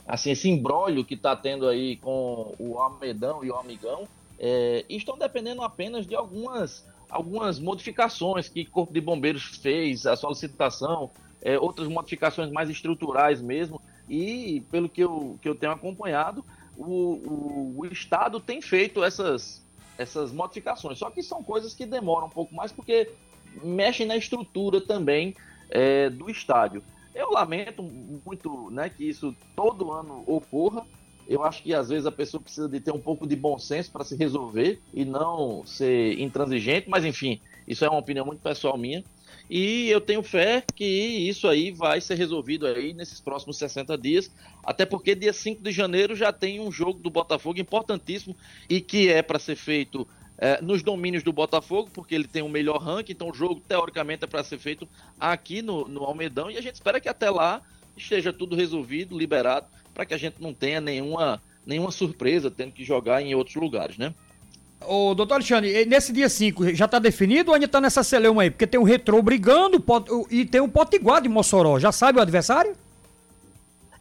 [0.07, 4.07] assim, esse embrólio que está tendo aí com o Almedão e o Amigão.
[4.39, 10.05] É, e estão dependendo apenas de algumas, algumas modificações que o Corpo de Bombeiros fez,
[10.05, 11.09] a solicitação,
[11.41, 13.81] é, outras modificações mais estruturais mesmo.
[14.09, 16.45] E pelo que eu, que eu tenho acompanhado,
[16.77, 19.65] o, o, o Estado tem feito essas,
[19.97, 20.99] essas modificações.
[20.99, 23.11] Só que são coisas que demoram um pouco mais porque
[23.63, 25.35] mexem na estrutura também
[25.69, 26.83] é, do estádio.
[27.13, 30.85] Eu lamento muito né, que isso todo ano ocorra.
[31.27, 33.91] Eu acho que às vezes a pessoa precisa de ter um pouco de bom senso
[33.91, 38.77] para se resolver e não ser intransigente, mas enfim, isso é uma opinião muito pessoal
[38.77, 39.03] minha.
[39.49, 44.31] E eu tenho fé que isso aí vai ser resolvido aí nesses próximos 60 dias,
[44.63, 48.35] até porque dia 5 de janeiro já tem um jogo do Botafogo importantíssimo
[48.69, 52.45] e que é para ser feito é, nos domínios do Botafogo, porque ele tem o
[52.45, 54.87] um melhor ranking, então o jogo teoricamente é para ser feito
[55.19, 57.61] aqui no, no Almedão e a gente espera que até lá
[57.95, 62.83] esteja tudo resolvido, liberado, para que a gente não tenha nenhuma, nenhuma surpresa tendo que
[62.83, 64.13] jogar em outros lugares, né?
[64.85, 68.51] Ô, doutor Alexandre, nesse dia 5 já está definido ou ainda está nessa celeuma aí?
[68.51, 69.83] Porque tem o Retrô brigando
[70.29, 71.79] e tem o Potiguar de Mossoró.
[71.79, 72.75] Já sabe o adversário?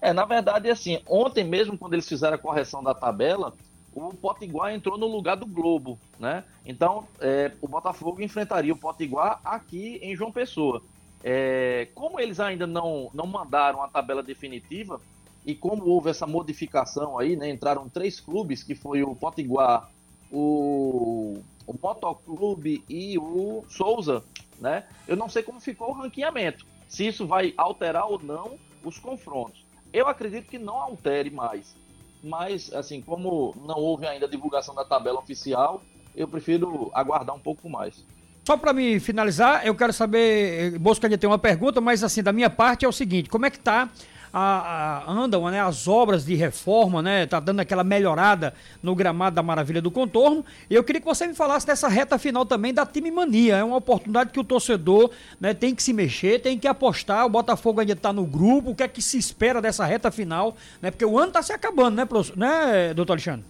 [0.00, 3.54] É, na verdade, assim, ontem mesmo, quando eles fizeram a correção da tabela,
[3.94, 6.44] o Potiguar entrou no lugar do Globo, né?
[6.64, 10.82] Então, é, o Botafogo enfrentaria o Potiguar aqui em João Pessoa.
[11.24, 15.00] É, como eles ainda não, não mandaram a tabela definitiva,
[15.46, 17.48] e como houve essa modificação aí, né?
[17.48, 19.88] Entraram três clubes, que foi o Potiguar,
[20.30, 24.22] o, o Motoclube e o Souza,
[24.60, 24.84] né?
[25.06, 29.64] Eu não sei como ficou o ranqueamento, se isso vai alterar ou não os confrontos.
[29.92, 31.76] Eu acredito que não altere mais,
[32.22, 35.82] mas assim, como não houve ainda divulgação da tabela oficial,
[36.14, 38.04] eu prefiro aguardar um pouco mais.
[38.46, 42.32] Só para me finalizar, eu quero saber, Bosco ainda tem uma pergunta, mas assim, da
[42.32, 43.90] minha parte é o seguinte, como é que tá
[44.38, 47.24] a, a, andam né, as obras de reforma, né?
[47.24, 50.44] Tá dando aquela melhorada no gramado da Maravilha do Contorno.
[50.68, 53.56] E eu queria que você me falasse dessa reta final também da time mania.
[53.56, 57.24] É uma oportunidade que o torcedor né, tem que se mexer, tem que apostar.
[57.24, 58.72] O Botafogo ainda está no grupo.
[58.72, 60.54] O que é que se espera dessa reta final?
[60.82, 60.90] Né?
[60.90, 62.36] Porque o ano está se acabando, né, professor?
[62.36, 63.46] né, doutor Alexandre?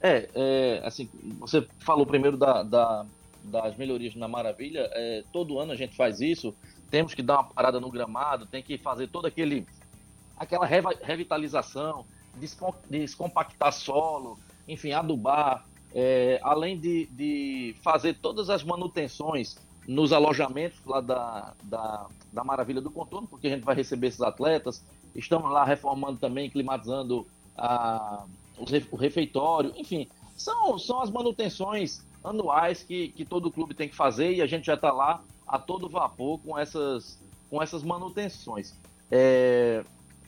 [0.00, 1.08] É, é, assim,
[1.40, 3.04] você falou primeiro da, da
[3.42, 4.88] das melhorias na Maravilha.
[4.92, 6.54] É, todo ano a gente faz isso
[6.90, 9.66] temos que dar uma parada no gramado, tem que fazer toda aquele
[10.36, 12.06] aquela revitalização,
[12.88, 21.00] descompactar solo, enfim, adubar, é, além de, de fazer todas as manutenções nos alojamentos lá
[21.00, 24.84] da, da, da Maravilha do Contorno, porque a gente vai receber esses atletas.
[25.14, 28.24] Estamos lá reformando também, climatizando a,
[28.90, 34.34] o refeitório, enfim, são, são as manutenções anuais que, que todo clube tem que fazer
[34.34, 37.18] e a gente já está lá a todo vapor com essas,
[37.50, 38.74] com essas manutenções.
[39.10, 39.82] É,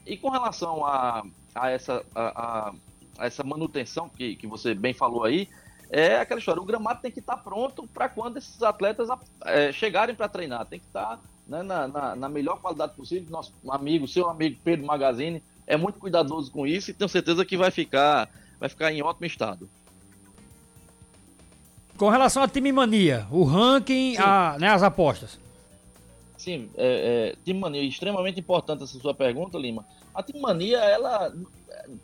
[0.06, 1.22] e com relação a,
[1.54, 2.72] a, essa, a,
[3.18, 5.48] a, essa manutenção que, que você bem falou aí,
[5.90, 9.08] é aquela história, o gramado tem que estar tá pronto para quando esses atletas
[9.44, 13.28] é, chegarem para treinar, tem que estar tá, né, na, na, na, melhor qualidade possível.
[13.28, 17.56] Nosso amigo, seu amigo Pedro Magazine, é muito cuidadoso com isso e tenho certeza que
[17.56, 19.68] vai ficar, vai ficar em ótimo estado.
[22.00, 25.38] Com relação à time mania, o ranking, a, né, as apostas.
[26.38, 29.84] Sim, é, é, time mania, extremamente importante essa sua pergunta, Lima.
[30.14, 31.30] A time mania, ela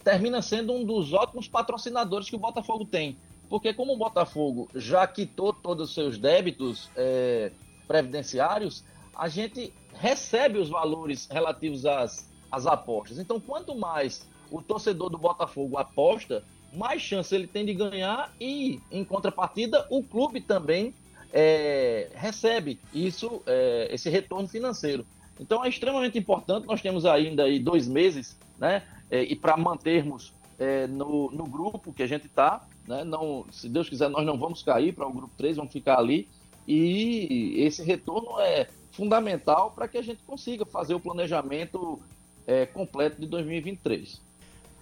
[0.05, 3.17] termina sendo um dos ótimos patrocinadores que o Botafogo tem.
[3.49, 7.51] Porque como o Botafogo já quitou todos os seus débitos é,
[7.89, 8.85] previdenciários,
[9.17, 13.19] a gente recebe os valores relativos às, às apostas.
[13.19, 18.81] Então, quanto mais o torcedor do Botafogo aposta, mais chance ele tem de ganhar e,
[18.91, 20.95] em contrapartida, o clube também
[21.33, 25.07] é, recebe isso, é, esse retorno financeiro.
[25.39, 26.67] Então é extremamente importante.
[26.67, 28.83] Nós temos ainda aí dois meses, né?
[29.11, 33.05] É, e para mantermos é, no, no grupo que a gente está, né?
[33.05, 36.29] Não, se Deus quiser, nós não vamos cair para o grupo 3, vamos ficar ali.
[36.67, 42.01] E esse retorno é fundamental para que a gente consiga fazer o planejamento
[42.47, 44.21] é, completo de 2023.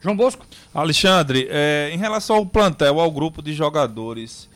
[0.04, 0.44] João Bosco.
[0.74, 4.50] Alexandre, é, em relação ao plantel, ao grupo de jogadores,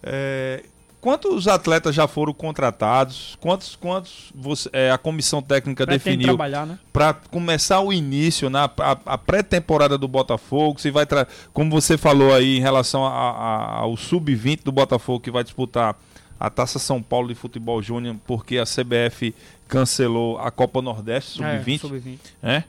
[0.00, 0.62] é,
[1.00, 3.36] quantos atletas já foram contratados?
[3.40, 6.78] Quantos, quantos você, é, a comissão técnica definiu né?
[6.92, 10.80] para começar o início na a, a pré-temporada do Botafogo?
[10.80, 11.04] Se vai
[11.52, 15.96] como você falou aí em relação a, a, ao sub-20 do Botafogo que vai disputar
[16.38, 19.34] a Taça São Paulo de Futebol Júnior porque a CBF
[19.66, 22.18] cancelou a Copa Nordeste sub-20, é, sub-20.
[22.40, 22.64] é?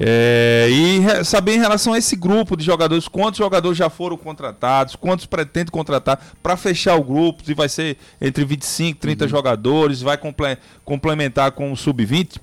[0.00, 4.94] É, e saber em relação a esse grupo de jogadores, quantos jogadores já foram contratados,
[4.94, 9.28] quantos pretendem contratar para fechar o grupo, se vai ser entre 25 e 30 uhum.
[9.28, 12.38] jogadores, vai comple complementar com o sub-20?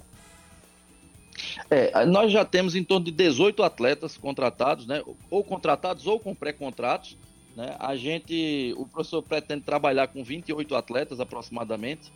[1.70, 5.02] É, nós já temos em torno de 18 atletas contratados, né?
[5.32, 7.18] Ou contratados ou com pré-contratos.
[7.56, 7.74] Né?
[7.80, 12.12] A gente, o professor pretende trabalhar com 28 atletas aproximadamente.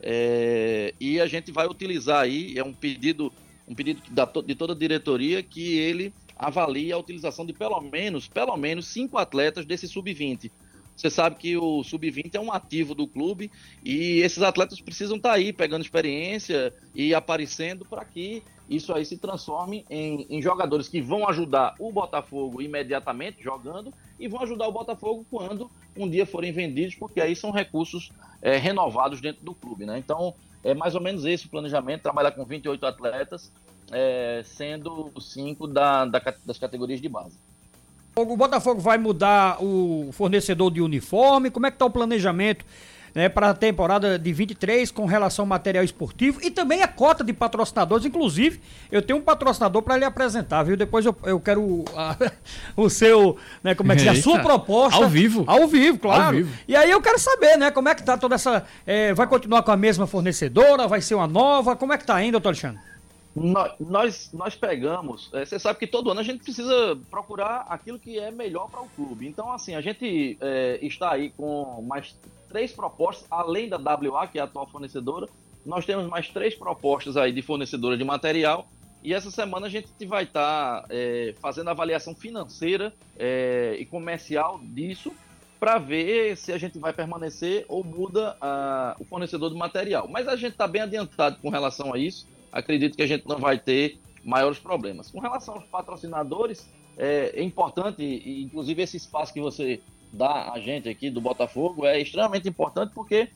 [0.00, 3.32] É, e a gente vai utilizar aí, é um pedido
[3.66, 4.02] um pedido
[4.44, 9.18] de toda a diretoria que ele avalie a utilização de pelo menos, pelo menos cinco
[9.18, 10.50] atletas desse sub-20.
[10.96, 13.50] Você sabe que o sub-20 é um ativo do clube
[13.84, 19.04] e esses atletas precisam estar tá aí pegando experiência e aparecendo para que isso aí
[19.04, 24.68] se transforme em, em, jogadores que vão ajudar o Botafogo imediatamente jogando e vão ajudar
[24.68, 29.54] o Botafogo quando um dia forem vendidos, porque aí são recursos é, renovados dentro do
[29.54, 29.98] clube, né?
[29.98, 33.52] Então é mais ou menos esse o planejamento, trabalhar com 28 atletas,
[33.92, 37.38] é, sendo cinco da, da, das categorias de base.
[38.16, 41.50] O Botafogo vai mudar o fornecedor de uniforme?
[41.50, 42.64] Como é que está o planejamento
[43.14, 47.22] né, para a temporada de 23 com relação ao material esportivo e também a cota
[47.22, 48.04] de patrocinadores.
[48.04, 50.76] Inclusive, eu tenho um patrocinador para lhe apresentar, viu?
[50.76, 52.16] Depois eu, eu quero a,
[52.76, 55.04] o seu, né, como é que é, a sua proposta.
[55.04, 55.44] Ao vivo.
[55.46, 56.24] Ao vivo, claro.
[56.24, 56.52] Ao vivo.
[56.66, 58.64] E aí eu quero saber, né, como é que tá toda essa.
[58.84, 60.88] É, vai continuar com a mesma fornecedora?
[60.88, 61.76] Vai ser uma nova?
[61.76, 62.80] Como é que tá ainda, doutor Alexandre?
[63.34, 68.16] Nós, nós pegamos, é, você sabe que todo ano a gente precisa procurar aquilo que
[68.16, 69.26] é melhor para o clube.
[69.26, 72.14] Então, assim, a gente é, está aí com mais
[72.54, 75.26] três propostas, além da WA, que é a atual fornecedora,
[75.66, 78.68] nós temos mais três propostas aí de fornecedora de material.
[79.02, 84.60] E essa semana a gente vai estar tá, é, fazendo avaliação financeira é, e comercial
[84.62, 85.12] disso
[85.58, 90.06] para ver se a gente vai permanecer ou muda a, o fornecedor do material.
[90.08, 92.24] Mas a gente está bem adiantado com relação a isso.
[92.52, 95.10] Acredito que a gente não vai ter maiores problemas.
[95.10, 98.04] Com relação aos patrocinadores, é, é importante,
[98.44, 99.80] inclusive esse espaço que você
[100.14, 103.28] da a gente aqui do Botafogo é extremamente importante porque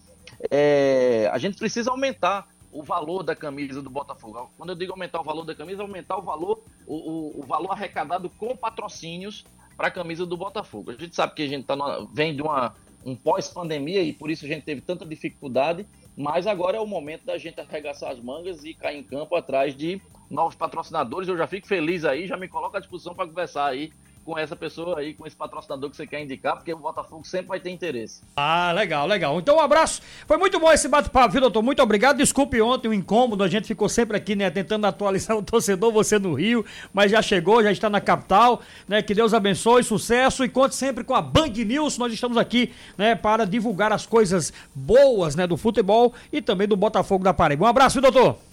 [0.50, 4.50] é, a gente precisa aumentar o valor da camisa do Botafogo.
[4.56, 7.72] Quando eu digo aumentar o valor da camisa, aumentar o valor, o, o, o valor
[7.72, 9.44] arrecadado com patrocínios
[9.76, 10.90] para a camisa do Botafogo.
[10.90, 12.74] A gente sabe que a gente tá no, vem de uma,
[13.04, 17.24] um pós-pandemia e por isso a gente teve tanta dificuldade, mas agora é o momento
[17.24, 21.28] da gente arregaçar as mangas e cair em campo atrás de novos patrocinadores.
[21.28, 23.92] Eu já fico feliz aí, já me coloco à disposição para conversar aí
[24.28, 27.46] com essa pessoa aí, com esse patrocinador que você quer indicar, porque o Botafogo sempre
[27.46, 28.20] vai ter interesse.
[28.36, 29.38] Ah, legal, legal.
[29.38, 30.02] Então um abraço.
[30.26, 31.62] Foi muito bom esse bate-papo, viu, doutor?
[31.62, 32.18] Muito obrigado.
[32.18, 36.18] Desculpe ontem o incômodo, a gente ficou sempre aqui, né, tentando atualizar o torcedor, você
[36.18, 36.62] no Rio,
[36.92, 39.00] mas já chegou, já está na capital, né?
[39.00, 41.96] Que Deus abençoe, sucesso e conte sempre com a Band News.
[41.96, 46.76] Nós estamos aqui, né, para divulgar as coisas boas, né, do futebol e também do
[46.76, 47.64] Botafogo da Paraíba.
[47.64, 48.47] Um abraço, viu, doutor?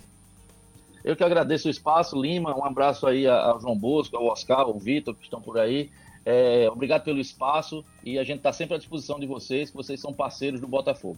[1.06, 4.80] Eu que agradeço o espaço, Lima, um abraço aí ao João Bosco, ao Oscar, ao
[4.80, 5.92] Vitor, que estão por aí.
[6.26, 10.02] É, obrigado pelo espaço e a gente está sempre à disposição de vocês, que vocês
[10.02, 11.18] são parceiros do Botafogo.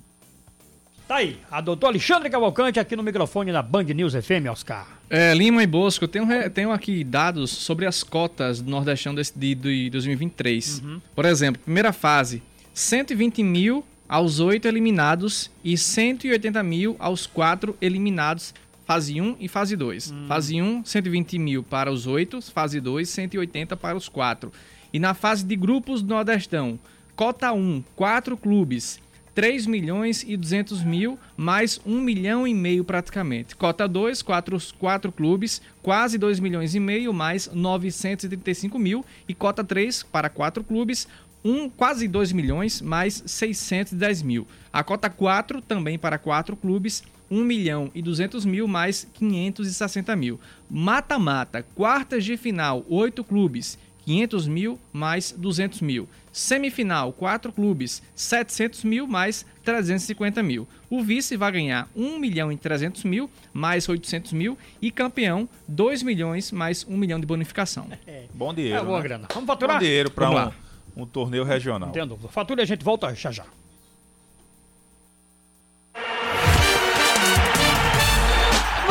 [1.08, 4.86] Tá aí, a doutor Alexandre Cavalcante aqui no microfone da Band News FM, Oscar.
[5.10, 9.24] É, Lima e Bosco, eu tenho, tenho aqui dados sobre as cotas do Nordestão de,
[9.34, 10.82] de, de 2023.
[10.84, 11.02] Uhum.
[11.16, 18.54] Por exemplo, primeira fase, 120 mil aos oito eliminados e 180 mil aos quatro eliminados
[18.88, 20.12] fase 1 e fase 2.
[20.12, 20.26] Hum.
[20.30, 24.50] Fase 1, 120 mil para os 8, fase 2, 180 para os 4.
[24.94, 26.80] E na fase de grupos do Nordestão,
[27.14, 29.02] cota 1, 4 clubes,
[29.36, 33.58] 3 milhões e 200 mil, mais 1 milhão e meio praticamente.
[33.58, 39.06] Cota 2, 4, 4 clubes, quase 2 milhões e meio, mais 935 mil.
[39.28, 41.10] E cota 3, para 4 clubes,
[41.44, 44.48] um, quase 2 milhões, mais 610 mil.
[44.72, 50.40] A cota 4, também para 4 clubes, 1 milhão e 200 mil mais 560 mil.
[50.70, 56.08] Mata-mata, quartas de final, 8 clubes, 500 mil mais 200 mil.
[56.32, 60.66] Semifinal, 4 clubes, 700 mil mais 350 mil.
[60.90, 64.58] O vice vai ganhar 1 milhão e 300 mil mais 800 mil.
[64.82, 67.88] E campeão, 2 milhões mais 1 milhão de bonificação.
[68.08, 68.24] É.
[68.34, 68.80] Bom dinheiro.
[68.80, 69.04] É boa né?
[69.04, 69.28] grana.
[69.34, 69.78] Vamos faturar?
[69.78, 70.54] Bom dinheiro para
[70.96, 71.90] um, um torneio regional.
[71.90, 72.18] Entendo.
[72.30, 73.44] Fatura e a gente volta já já.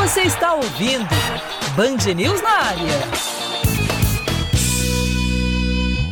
[0.07, 1.05] Você está ouvindo
[1.75, 2.87] Band News na área.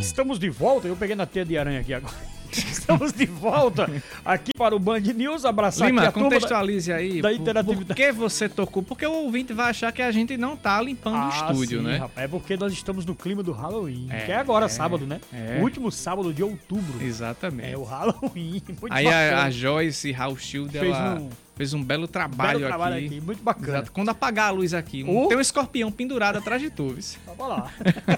[0.02, 0.86] Estamos de volta.
[0.86, 2.14] Eu peguei na teia de aranha aqui agora.
[2.52, 3.90] Estamos de volta
[4.26, 5.46] aqui para o Band News.
[5.46, 7.22] Abraçar Lima, aqui a contextualize da, aí.
[7.22, 7.86] Da interatividade.
[7.86, 8.84] Por que você tocou?
[8.84, 11.86] Porque o ouvinte vai achar que a gente não tá limpando ah, o estúdio, sim,
[11.86, 11.98] né?
[12.00, 14.10] Rapaz, é porque nós estamos no clima do Halloween.
[14.12, 15.22] É, que é agora, é, sábado, né?
[15.32, 15.60] É.
[15.62, 17.02] O último sábado de outubro.
[17.02, 17.72] Exatamente.
[17.72, 18.62] É o Halloween.
[18.82, 21.16] Muito aí a, a, Joyce Raul Shield, ela...
[21.16, 23.06] Um Fez um belo trabalho, belo trabalho aqui.
[23.06, 23.22] aqui.
[23.22, 23.78] Muito bacana.
[23.78, 23.92] Exato.
[23.94, 25.28] Quando apagar a luz aqui, um, uh.
[25.30, 26.98] tem um escorpião pendurado atrás de tu.
[27.26, 27.72] Vamos lá.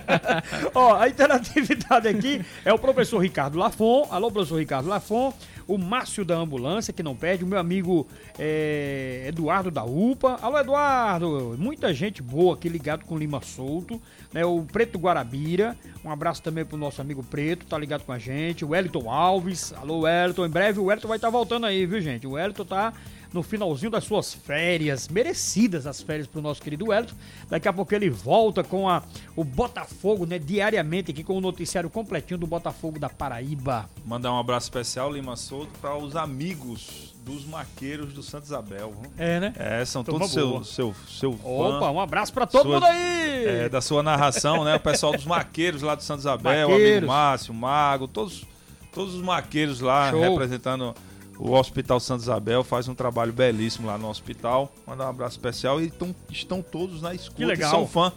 [0.73, 4.07] Ó, a interatividade aqui é o professor Ricardo Lafon.
[4.09, 5.31] Alô, professor Ricardo Lafon.
[5.67, 7.43] O Márcio da Ambulância, que não perde.
[7.43, 8.07] O meu amigo
[8.39, 10.39] é, Eduardo da UPA.
[10.41, 11.55] Alô, Eduardo.
[11.59, 14.01] Muita gente boa aqui ligado com Lima Solto.
[14.33, 15.77] Né, o Preto Guarabira.
[16.03, 18.65] Um abraço também pro nosso amigo Preto, tá ligado com a gente.
[18.65, 19.73] O Wellington Alves.
[19.73, 20.45] Alô, Wellington.
[20.45, 22.25] Em breve o Wellington vai estar tá voltando aí, viu, gente?
[22.25, 22.93] O Wellington tá
[23.33, 27.15] no finalzinho das suas férias, merecidas as férias para o nosso querido Wellington.
[27.49, 29.03] Daqui a pouco ele volta com a,
[29.35, 33.89] o Botafogo, né, diariamente aqui com o noticiário completinho do Botafogo da Paraíba.
[34.05, 38.93] Mandar um abraço especial, Lima Souto, para os amigos dos maqueiros do Santo Isabel.
[39.17, 39.53] É, né?
[39.57, 43.45] É, são Toma todos seu, seu, seu Opa, um abraço para todo sua, mundo aí!
[43.45, 44.75] É, da sua narração, né?
[44.75, 46.91] O pessoal dos maqueiros lá do Santo Isabel, maqueiros.
[46.91, 48.45] o amigo Márcio, o Mago, todos,
[48.93, 50.21] todos os maqueiros lá Show.
[50.21, 50.95] representando
[51.39, 54.71] o Hospital Santa Isabel faz um trabalho belíssimo lá no hospital.
[54.85, 57.35] Mandar um abraço especial e tão, estão todos na escuta.
[57.35, 57.71] Que legal.
[57.71, 58.11] São fã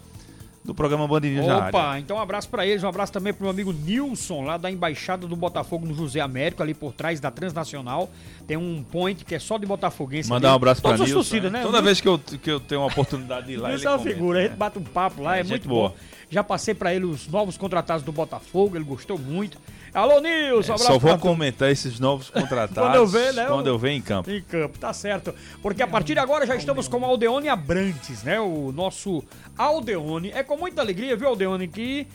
[0.64, 3.50] do programa Band News Opa, então um abraço para eles, um abraço também pro meu
[3.50, 8.10] amigo Nilson, lá da Embaixada do Botafogo no José Américo, ali por trás da Transnacional.
[8.46, 10.28] Tem um point que é só de botafoguense.
[10.28, 11.14] Mandar um abraço para Nilson.
[11.14, 11.62] Torcida, né?
[11.62, 13.98] Toda vez que eu, que eu tenho uma oportunidade de ir lá, Nilson é uma
[13.98, 15.90] figura, a gente bate um papo lá, é, é muito boa.
[15.90, 15.96] bom.
[16.28, 19.58] Já passei para ele os novos contratados do Botafogo, ele gostou muito.
[19.92, 20.92] Alô, Nilson, abraço.
[20.92, 23.46] Só vou comentar esses novos contratados quando eu ver, né?
[23.46, 24.30] Quando eu ver em campo.
[24.30, 25.34] Em campo, tá certo.
[25.60, 28.40] Porque a partir de agora já estamos com o Aldeone Abrantes, né?
[28.40, 29.22] O nosso
[29.58, 30.30] Aldeone.
[30.32, 32.06] É com muita alegria, viu, Aldeone, que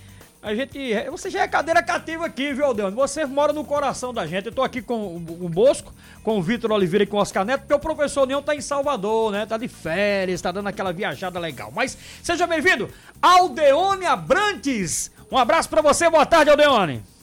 [0.42, 0.80] a gente.
[1.12, 2.96] Você já é cadeira cativa aqui, viu, Aldeone?
[2.96, 4.46] Você mora no coração da gente.
[4.46, 7.62] Eu tô aqui com o Bosco, com o Vitor Oliveira e com o Oscar Neto,
[7.62, 9.46] porque o professor Neon tá em Salvador, né?
[9.46, 11.74] Tá de férias, tá dando aquela viajada legal.
[11.76, 12.90] Mas seja bem-vindo,
[13.22, 15.12] Aldeone Abrantes.
[15.30, 17.15] Um abraço para você, boa tarde, Aldeone.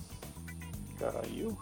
[1.03, 1.59] Caiu.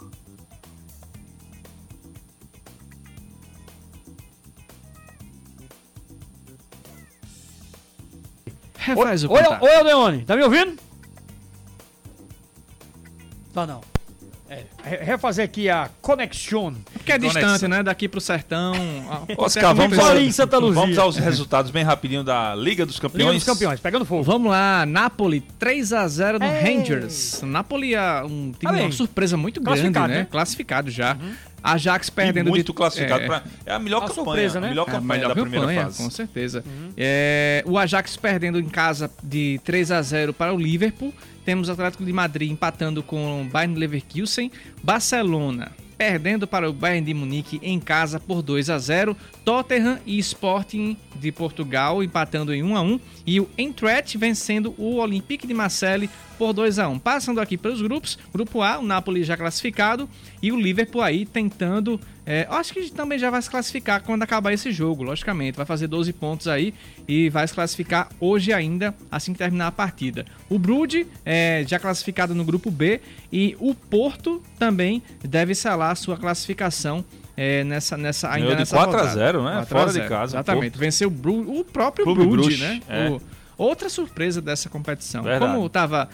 [8.76, 10.78] Refaz o oi, oi, Aldeone, tá me ouvindo?
[13.54, 13.89] Tá não.
[14.50, 14.64] É,
[15.04, 16.74] refazer aqui a conexão.
[16.92, 17.84] Porque é distante, né?
[17.84, 18.72] Daqui pro sertão.
[19.38, 20.74] Oscar, vamos, ao, Santa Luzia.
[20.74, 23.26] vamos aos resultados bem rapidinho da Liga dos Campeões.
[23.26, 24.24] Liga dos Campeões, pegando fogo.
[24.24, 26.62] Vamos lá, Napoli 3 a 0 no Ei.
[26.62, 27.42] Rangers.
[27.42, 30.08] Napoli é um time, uma surpresa muito grande, né?
[30.08, 30.26] né?
[30.28, 31.14] Classificado já.
[31.14, 31.32] Uhum.
[31.62, 32.72] Ajax perdendo e muito de...
[32.72, 33.42] classificado é, pra...
[33.66, 34.66] é a melhor a campanha, surpresa, né?
[34.66, 36.02] a melhor campanha, é a melhor da campanha, primeira fase.
[36.02, 36.64] Com certeza.
[36.66, 36.92] Uhum.
[36.96, 41.14] É, o Ajax perdendo em casa de 3 a 0 para o Liverpool.
[41.50, 44.52] Temos o Atlético de Madrid empatando com o Bayern Leverkusen.
[44.84, 49.16] Barcelona perdendo para o Bayern de Munique em casa por 2 a 0.
[49.44, 54.96] Tottenham e Sporting de Portugal empatando em 1 a 1 e o Eintracht vencendo o
[54.96, 57.00] Olympique de Marseille por 2 a 1.
[57.00, 60.08] Passando aqui pelos grupos, grupo A, o Napoli já classificado
[60.40, 62.00] e o Liverpool aí tentando
[62.32, 65.56] É, acho que também já vai se classificar quando acabar esse jogo, logicamente.
[65.56, 66.72] Vai fazer 12 pontos aí
[67.08, 70.24] e vai se classificar hoje ainda, assim que terminar a partida.
[70.48, 73.00] O Brude é já classificado no grupo B
[73.32, 77.04] e o Porto também deve selar a sua classificação
[77.36, 79.14] é, nessa, nessa, ainda de nessa 4 a rodada.
[79.18, 79.50] 0, né?
[79.52, 80.78] 4 a Fora de 0, casa, Exatamente.
[80.78, 82.80] Venceu o, Bru- o próprio Clube Brude, né?
[82.88, 83.08] é.
[83.10, 83.20] O-
[83.58, 85.24] outra surpresa dessa competição.
[85.24, 85.52] Verdade.
[85.52, 86.08] Como estava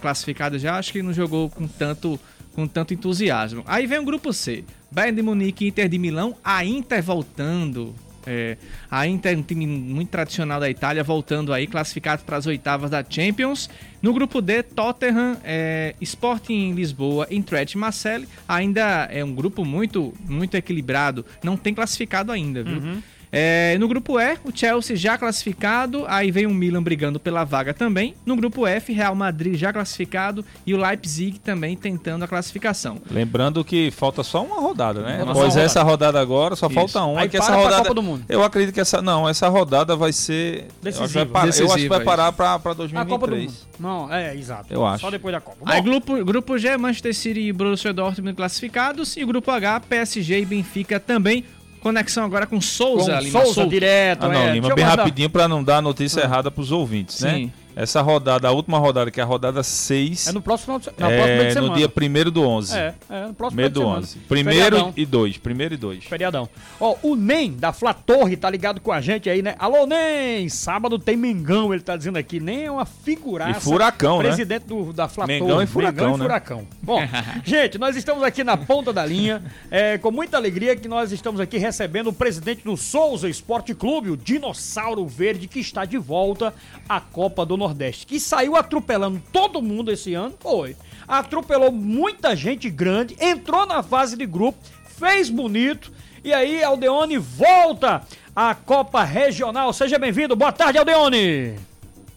[0.00, 2.18] classificado já, acho que não jogou com tanto,
[2.54, 3.62] com tanto entusiasmo.
[3.66, 4.64] Aí vem o grupo C.
[4.94, 6.36] Bayern de Munique e Inter de Milão.
[6.44, 7.92] A Inter voltando.
[8.26, 8.56] É,
[8.90, 13.04] a Inter um time muito tradicional da Itália, voltando aí, classificado para as oitavas da
[13.06, 13.68] Champions.
[14.00, 18.28] No grupo D, Tottenham, é, Sporting Lisboa, Intret e Marseille.
[18.48, 21.26] Ainda é um grupo muito, muito equilibrado.
[21.42, 23.02] Não tem classificado ainda, viu?
[23.36, 27.74] É, no grupo E, o Chelsea já classificado, aí vem o Milan brigando pela vaga
[27.74, 28.14] também.
[28.24, 32.98] No grupo F, Real Madrid já classificado e o Leipzig também tentando a classificação.
[33.10, 35.18] Lembrando que falta só uma rodada, né?
[35.34, 36.74] Só uma essa rodada agora, só Isso.
[36.74, 37.20] falta uma.
[37.20, 38.24] Aí que para essa pra rodada, Copa do Mundo.
[38.28, 41.26] Eu acredito que essa não, essa rodada vai ser eu acho que vai Decisiva.
[41.26, 43.08] parar- eu acho que Decisiva, vai parar para para A 2023.
[43.20, 43.54] Copa do Mundo.
[43.78, 44.72] Não, é, exato.
[44.72, 45.00] Eu acho.
[45.00, 45.58] Só depois da Copa.
[45.66, 50.40] Aí grupo, grupo G, Manchester City e Borussia Dortmund classificados e o grupo H, PSG
[50.40, 51.44] e Benfica também.
[51.84, 53.70] Conexão agora com Souza, com Lima Souza Souto.
[53.70, 54.24] direto.
[54.24, 54.52] Ah, não, é.
[54.54, 57.50] Lima, bem mandar- rapidinho para não dar notícia errada para os ouvintes, né?
[57.76, 60.84] Essa rodada, a última rodada, que é a rodada 6, É no próximo final de,
[60.84, 61.74] se- é, de no semana.
[61.76, 61.88] dia
[62.28, 62.76] 1 do 11.
[62.78, 64.08] É, é no próximo do final de 11.
[64.08, 64.26] semana.
[64.28, 64.92] Primeiro Feriadão.
[64.96, 65.36] e 2.
[65.38, 66.04] Primeiro e 2.
[66.04, 66.48] Feriadão.
[66.80, 69.54] Ó, o Nem da Fla Torre tá ligado com a gente aí, né?
[69.58, 70.48] Alô, Nem!
[70.48, 72.38] Sábado tem Mengão, ele tá dizendo aqui.
[72.40, 73.58] Nem é uma figuraça.
[73.58, 74.24] E furacão, né?
[74.28, 75.64] Presidente do, da Fla Mengão Torre.
[75.64, 76.24] e furacão, Mengão e né?
[76.24, 76.66] furacão.
[76.82, 77.00] Bom,
[77.44, 79.42] gente, nós estamos aqui na ponta da linha.
[79.70, 84.10] É, com muita alegria que nós estamos aqui recebendo o presidente do Souza Esporte Clube,
[84.10, 86.54] o Dinossauro Verde, que está de volta
[86.88, 88.06] à Copa do Nordeste.
[88.06, 90.34] Que saiu atropelando todo mundo esse ano.
[90.40, 90.76] Foi.
[91.08, 94.58] Atropelou muita gente grande, entrou na fase de grupo,
[94.98, 95.92] fez bonito.
[96.22, 98.02] E aí, Aldeone volta
[98.34, 99.72] à Copa Regional.
[99.72, 100.34] Seja bem-vindo.
[100.34, 101.56] Boa tarde, Aldeone.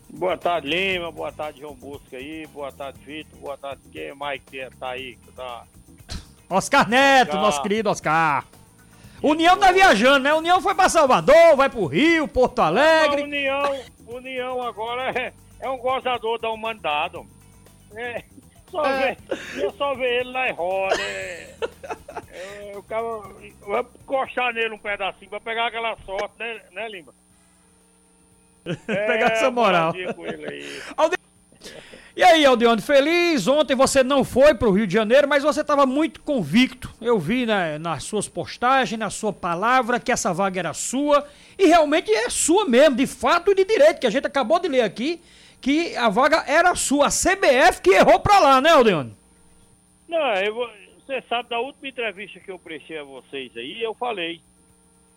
[0.09, 1.11] Boa tarde, Lima.
[1.11, 2.47] Boa tarde, João Busca aí.
[2.47, 3.39] Boa tarde, Vitor.
[3.39, 5.17] Boa tarde, quem mais que tá aí?
[5.23, 5.63] que Tá...
[6.49, 7.41] Oscar Neto, Oscar.
[7.41, 8.45] nosso querido Oscar.
[9.21, 10.33] União tá viajando, né?
[10.33, 13.23] União foi pra Salvador, vai pro Rio, Porto A Alegre.
[13.23, 13.75] União,
[14.07, 17.19] União agora é, é um gozador da humanidade.
[17.95, 18.23] É,
[18.69, 19.17] só ver,
[19.55, 21.01] eu só ver ele na roda.
[21.01, 21.55] É,
[22.29, 23.03] é, cara
[23.65, 27.13] vai coxar nele um pedacinho, vai pegar aquela sorte, né, né Lima?
[28.85, 29.93] Pegar essa moral.
[30.49, 30.81] aí.
[32.17, 33.47] E aí, Aldeone, feliz?
[33.47, 36.91] Ontem você não foi pro Rio de Janeiro, mas você estava muito convicto.
[36.99, 41.27] Eu vi né, nas suas postagens, na sua palavra, que essa vaga era sua.
[41.59, 44.67] E realmente é sua mesmo, de fato e de direito, que a gente acabou de
[44.67, 45.21] ler aqui,
[45.61, 47.05] que a vaga era sua.
[47.05, 49.15] A CBF que errou pra lá, né, Aldeone?
[50.09, 50.67] Não, eu
[51.05, 54.41] você sabe, da última entrevista que eu prestei a vocês aí, eu falei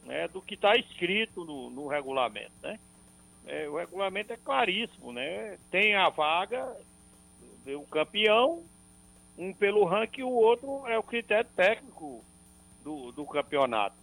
[0.04, 2.78] né, do que está escrito no, no regulamento, né?
[3.46, 5.56] É, o regulamento é claríssimo, né?
[5.70, 6.68] Tem a vaga
[7.64, 8.62] do campeão,
[9.38, 12.24] um pelo ranking e o outro é o critério técnico
[12.82, 13.96] do, do campeonato.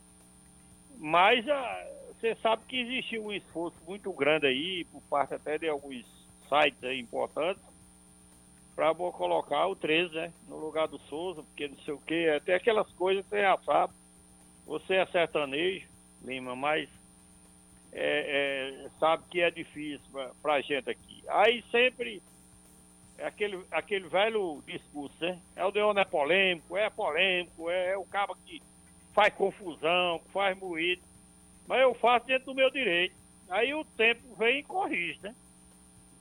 [1.00, 1.88] Mas ah,
[2.20, 6.04] você sabe que existiu um esforço muito grande aí, por parte até de alguns
[6.50, 7.62] sites importantes,
[8.76, 10.34] para colocar o 13, né?
[10.48, 12.34] No lugar do Souza, porque não sei o quê.
[12.36, 13.94] Até aquelas coisas você já sabe.
[14.66, 15.88] Você é sertanejo,
[16.24, 16.90] Lima, mas
[17.92, 21.24] é, é, sabe que é difícil pra, pra gente aqui.
[21.28, 22.22] Aí sempre
[23.18, 25.40] é aquele, aquele velho discurso, né?
[25.56, 28.62] É o Deon é polêmico, é polêmico, é, é o cara que
[29.14, 31.02] faz confusão, que faz moído.
[31.68, 33.16] Mas eu faço dentro do meu direito.
[33.50, 35.36] Aí o tempo vem e corrige, né?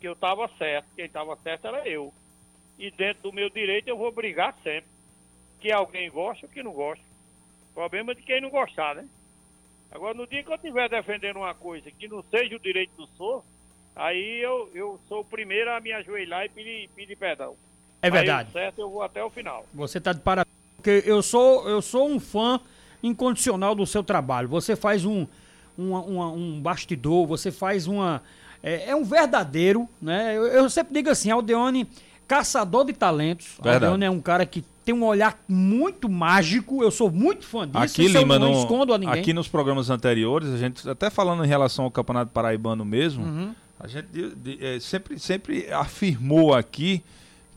[0.01, 2.13] Que eu estava certo, quem estava certo era eu.
[2.79, 4.91] E dentro do meu direito eu vou brigar sempre.
[5.61, 7.05] Que alguém gosta ou que não gosta.
[7.71, 9.09] O problema é de quem não gostar, né?
[9.91, 13.07] Agora, no dia que eu estiver defendendo uma coisa que não seja o direito do
[13.17, 13.45] sou,
[13.97, 17.55] aí eu, eu sou o primeiro a me ajoelhar e pedir, pedir perdão.
[18.03, 18.51] É verdade.
[18.51, 19.67] o certo, eu vou até o final.
[19.75, 20.55] Você tá de parabéns.
[20.77, 22.61] Porque eu sou, eu sou um fã
[23.03, 24.49] incondicional do seu trabalho.
[24.49, 25.27] Você faz um,
[25.77, 28.23] uma- uma- um bastidor, você faz uma.
[28.63, 30.37] É, é um verdadeiro, né?
[30.37, 31.89] Eu, eu sempre digo assim, Aldeone,
[32.29, 33.55] caçador de talentos.
[33.63, 33.85] Verdade.
[33.87, 36.83] Aldeone é um cara que tem um olhar muito mágico.
[36.83, 38.01] Eu sou muito fã disso.
[38.01, 39.21] Aqui, Lima, eu não no- escondo a ninguém.
[39.21, 43.55] aqui nos programas anteriores, a gente até falando em relação ao Campeonato Paraibano mesmo, Uhum.
[43.79, 47.03] A gente de- de- eh, sempre, sempre afirmou aqui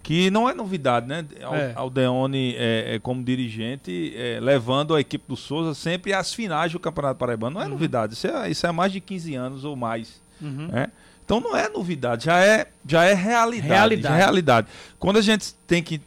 [0.01, 1.25] que não é novidade, né?
[1.39, 1.73] É.
[1.75, 6.79] Aldeone é, é, como dirigente, é, levando a equipe do Souza sempre às finais do
[6.79, 7.55] Campeonato Paraibano.
[7.55, 10.21] Não é novidade, isso é, isso é há mais de 15 anos ou mais.
[10.41, 10.67] Uhum.
[10.71, 10.87] né?
[11.23, 14.15] Então não é novidade, já é, já é realidade, Realidade.
[14.15, 14.67] realidade.
[14.97, 16.01] Quando a gente tem que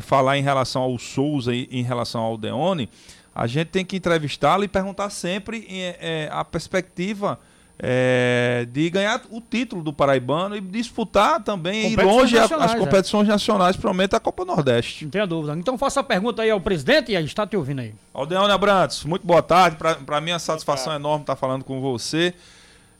[0.00, 2.88] falar em relação ao Souza e em relação ao Aldeone,
[3.34, 7.40] a gente tem que entrevistá-lo e perguntar sempre é, a perspectiva
[7.82, 13.26] é, de ganhar o título do Paraibano e disputar também, ir longe as, as competições
[13.26, 13.32] é.
[13.32, 15.04] nacionais, provavelmente a Copa Nordeste.
[15.04, 15.56] Não tenha dúvida.
[15.58, 17.94] Então faça a pergunta aí ao presidente e a gente está te ouvindo aí.
[18.12, 19.78] Aldeone Abrantes, muito boa tarde.
[19.78, 22.34] Para mim, a satisfação é enorme estar falando com você.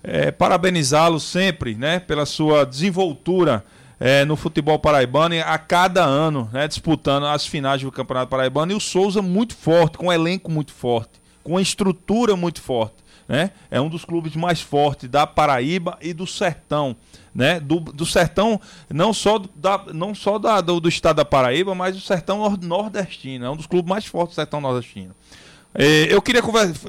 [0.02, 3.62] É, Parabenizá-lo sempre né, pela sua desenvoltura
[3.98, 8.72] é, no futebol paraibano a cada ano, né, disputando as finais do Campeonato Paraibano.
[8.72, 12.99] E o Souza muito forte, com um elenco muito forte, com uma estrutura muito forte
[13.30, 13.52] né?
[13.70, 16.96] É um dos clubes mais fortes da Paraíba e do Sertão,
[17.32, 17.60] né?
[17.60, 18.60] Do, do Sertão,
[18.92, 23.44] não só, da, não só da, do, do estado da Paraíba, mas do Sertão nordestino.
[23.46, 25.14] É um dos clubes mais fortes do Sertão nordestino.
[25.72, 26.42] É, eu queria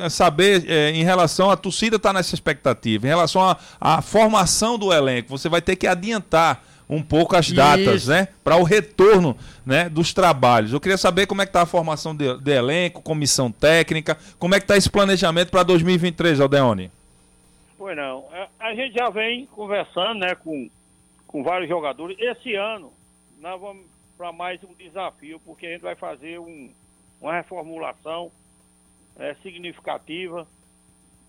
[0.10, 5.30] saber é, em relação a torcida está nessa expectativa, em relação à formação do elenco.
[5.30, 8.10] Você vai ter que adiantar um pouco as datas, Isso.
[8.10, 8.28] né?
[8.44, 10.74] Para o retorno né, dos trabalhos.
[10.74, 14.54] Eu queria saber como é que está a formação de, de, elenco, comissão técnica, como
[14.54, 16.92] é que está esse planejamento para 2023, Aldeone?
[17.78, 18.26] Pois não.
[18.34, 20.70] A, a, gente já vem conversando né, com,
[21.26, 22.18] com vários jogadores.
[22.20, 22.92] Esse ano
[23.40, 23.86] nós vamos
[24.18, 26.70] para mais um desafio, porque a gente vai fazer um,
[27.22, 28.30] uma reformulação
[29.18, 30.46] é, significativa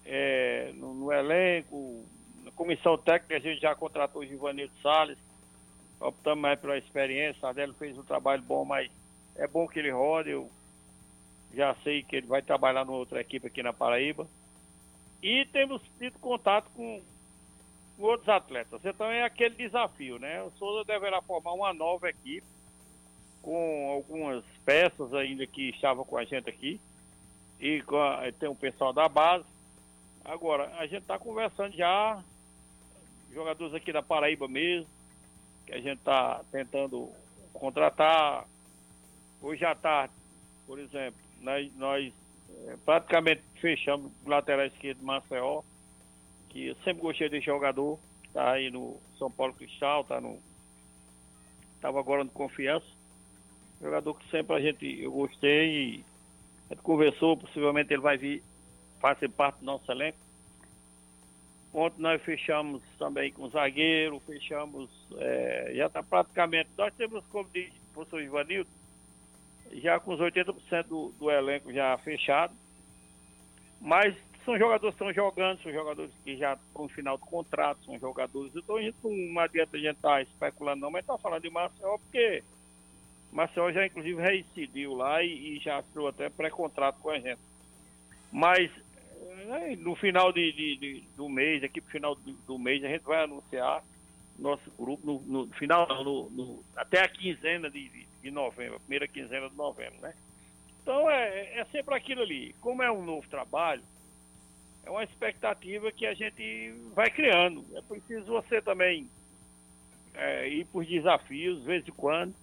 [0.04, 2.04] é, no, no, elenco,
[2.44, 5.16] na comissão técnica a gente já contratou o Givanildo Salles,
[6.03, 7.40] optamos mais pela experiência.
[7.40, 8.90] Sardelli fez um trabalho bom, mas
[9.36, 10.30] é bom que ele rode.
[10.30, 10.50] Eu
[11.55, 14.26] já sei que ele vai trabalhar numa outra equipe aqui na Paraíba.
[15.22, 17.00] E temos tido contato com,
[17.98, 18.80] outros atletas.
[18.84, 20.42] Então é aquele desafio, né?
[20.42, 22.46] O Souza deverá formar uma nova equipe
[23.40, 26.80] com algumas peças ainda que estavam com a gente aqui.
[27.61, 29.44] E a, tem o pessoal da base.
[30.24, 32.22] Agora, a gente está conversando já,
[33.32, 34.86] jogadores aqui da Paraíba mesmo,
[35.66, 37.10] que a gente está tentando
[37.52, 38.46] contratar.
[39.40, 40.14] Hoje à tarde,
[40.66, 42.12] por exemplo, nós, nós
[42.66, 45.62] é, praticamente fechamos o lateral esquerdo do Maceió,
[46.48, 50.38] que eu sempre gostei desse jogador, está aí no São Paulo Cristal, tá no.
[51.74, 52.86] Estava agora no Confiança.
[53.80, 56.04] Jogador que sempre a gente eu gostei
[56.72, 58.42] a gente conversou, possivelmente ele vai vir
[58.98, 60.16] fazer parte do nosso elenco.
[61.73, 67.73] Ontem nós fechamos também com zagueiro, fechamos, é, já está praticamente, nós temos, como diz
[67.73, 68.68] o professor Ivanildo,
[69.73, 72.55] já com os 80% do, do elenco já fechado,
[73.81, 74.14] mas
[74.45, 77.99] são jogadores que estão jogando, são jogadores que já estão no final do contrato, são
[77.99, 81.43] jogadores, então a gente não adianta a gente estar tá especulando não, mas está falando
[81.43, 82.45] de Marcel porque
[83.33, 87.41] Marcel já inclusive reincidiu lá e, e já assinou até pré-contrato com a gente.
[88.31, 88.70] Mas
[89.78, 93.03] no final de, de, de, do mês, aqui pro final do, do, mês, a gente
[93.03, 93.82] vai anunciar
[94.38, 99.07] nosso grupo no, no final, no, no, até a quinzena de, de, novembro, a primeira
[99.07, 100.14] quinzena de novembro, né?
[100.82, 102.55] Então é, é sempre aquilo ali.
[102.61, 103.82] Como é um novo trabalho,
[104.84, 107.64] é uma expectativa que a gente vai criando.
[107.74, 109.09] É preciso você também
[110.14, 112.34] é, ir por desafios, de vez em quando,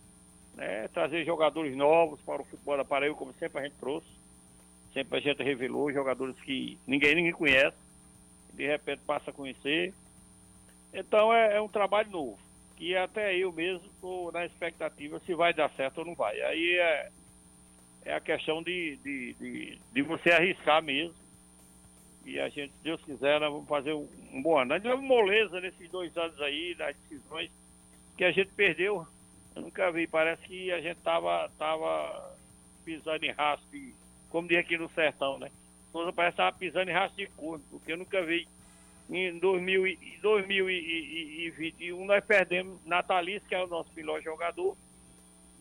[0.56, 0.88] né?
[0.90, 4.19] trazer jogadores novos para o futebol da Paraíba, como sempre a gente trouxe.
[4.94, 7.78] Sempre a gente revelou jogadores que ninguém, ninguém conhece,
[8.54, 9.94] de repente passa a conhecer.
[10.94, 12.40] Então é, é um trabalho novo,
[12.76, 16.40] que até eu mesmo estou na expectativa se vai dar certo ou não vai.
[16.42, 17.12] Aí é,
[18.06, 21.16] é a questão de, de, de, de você arriscar mesmo.
[22.26, 24.70] E a gente, Deus quiser, nós vamos fazer um, um bom ano.
[24.70, 27.50] Nós tivemos moleza nesses dois anos aí, das decisões
[28.18, 29.06] que a gente perdeu.
[29.56, 32.36] Eu nunca vi, parece que a gente estava tava
[32.84, 33.68] pisando em rastro
[34.30, 35.52] como diz aqui no sertão, né?
[35.92, 38.48] Souza parece estar pisando em rastro de corno, porque eu nunca vi.
[39.10, 44.78] Em 2000, 2021 nós perdemos Natalice, que é o nosso melhor jogador,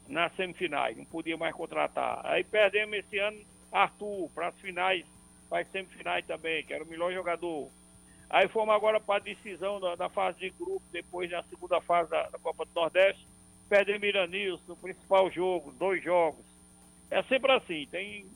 [0.07, 2.21] nas semifinais, não podia mais contratar.
[2.27, 3.41] Aí perdemos esse ano
[3.73, 5.05] Arthur para as finais,
[5.49, 7.71] para as semifinais também, que era o melhor jogador.
[8.29, 12.11] Aí fomos agora para a decisão da, da, fase de grupo, depois na segunda fase
[12.11, 13.27] da, da Copa do Nordeste,
[13.69, 16.45] perdemos Miranilson no principal jogo, dois jogos.
[17.11, 18.27] É sempre assim, tem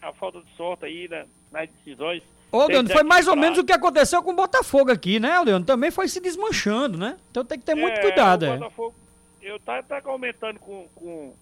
[0.00, 2.22] a falta de sorte aí né, nas decisões.
[2.50, 5.66] Ô, Leandro, foi mais ou menos o que aconteceu com o Botafogo aqui, né, Leandro?
[5.66, 7.18] Também foi se desmanchando, né?
[7.30, 8.56] Então tem que ter muito é, cuidado, o é.
[8.56, 8.94] Botafogo,
[9.42, 11.34] eu tava, tava comentando com, com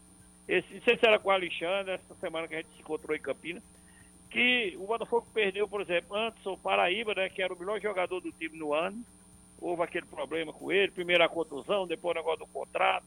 [0.48, 3.16] esse, não sei se era com o Alexandre, essa semana que a gente se encontrou
[3.16, 3.62] em Campinas,
[4.30, 8.20] que o Botafogo perdeu, por exemplo, antes o Paraíba, né, que era o melhor jogador
[8.20, 9.00] do time no ano,
[9.60, 13.04] houve aquele problema com ele, primeiro a contusão, depois o negócio do contrato,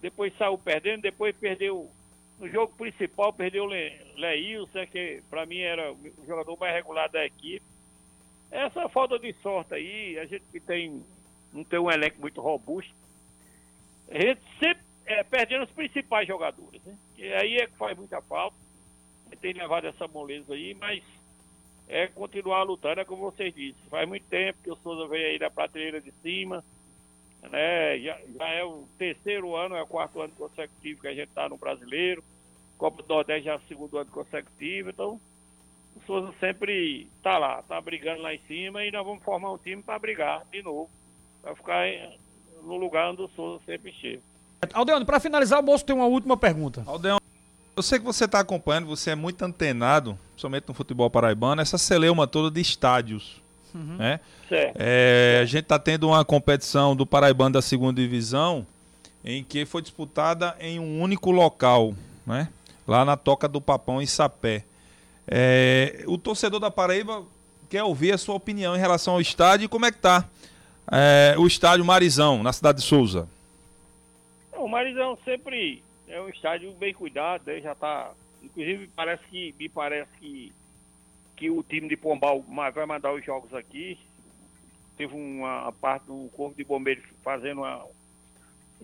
[0.00, 1.90] depois saiu perdendo, depois perdeu
[2.38, 7.10] no jogo principal perdeu o Le, Leilson, que para mim era o jogador mais regular
[7.10, 7.64] da equipe.
[8.50, 11.04] Essa falta de sorte aí, a gente que tem,
[11.52, 12.94] não tem um elenco muito robusto,
[14.08, 16.82] a gente sempre é, perdendo os principais jogadores.
[16.84, 16.96] Né?
[17.16, 18.56] E aí é que faz muita falta.
[19.40, 21.02] tem levado essa moleza aí, mas
[21.88, 23.88] é continuar lutando, é como vocês disseram.
[23.88, 26.64] Faz muito tempo que o Souza veio aí da prateleira de cima,
[27.50, 27.98] né?
[27.98, 31.48] Já, já é o terceiro ano, é o quarto ano consecutivo que a gente está
[31.48, 32.22] no brasileiro.
[32.78, 35.20] Copa do Nordeste já é o segundo ano consecutivo, então
[35.96, 39.58] o Souza sempre tá lá, tá brigando lá em cima e nós vamos formar um
[39.58, 40.90] time para brigar de novo,
[41.40, 41.86] para ficar
[42.62, 44.22] no lugar onde o Souza sempre esteve.
[44.72, 46.82] Aldeano, para finalizar, o moço tem uma última pergunta.
[46.86, 47.20] Aldeano,
[47.76, 51.78] eu sei que você está acompanhando, você é muito antenado, somente no futebol paraibano, essa
[51.78, 53.40] celeuma toda de estádios.
[53.76, 53.96] Uhum.
[53.96, 54.20] Né?
[54.50, 58.66] É, a gente está tendo uma competição do Paraibano da segunda divisão
[59.24, 61.94] em que foi disputada em um único local,
[62.26, 62.48] né?
[62.86, 64.64] lá na Toca do Papão, em Sapé.
[65.26, 67.24] É, o torcedor da Paraíba
[67.68, 70.24] quer ouvir a sua opinião em relação ao estádio e como é que está
[70.90, 73.28] é, o estádio Marizão, na cidade de Souza.
[74.56, 77.60] O Marizão sempre é um estádio bem cuidado, né?
[77.60, 78.12] já está.
[78.42, 80.52] Inclusive parece que me parece que,
[81.36, 83.98] que o time de Pombal vai mandar os jogos aqui.
[84.96, 87.86] Teve uma parte do Corpo de Bombeiros fazendo uma,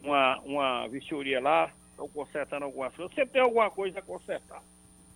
[0.03, 3.15] uma, uma vistoria lá, estão consertando algumas coisas.
[3.15, 4.63] Sempre tem alguma coisa a consertar.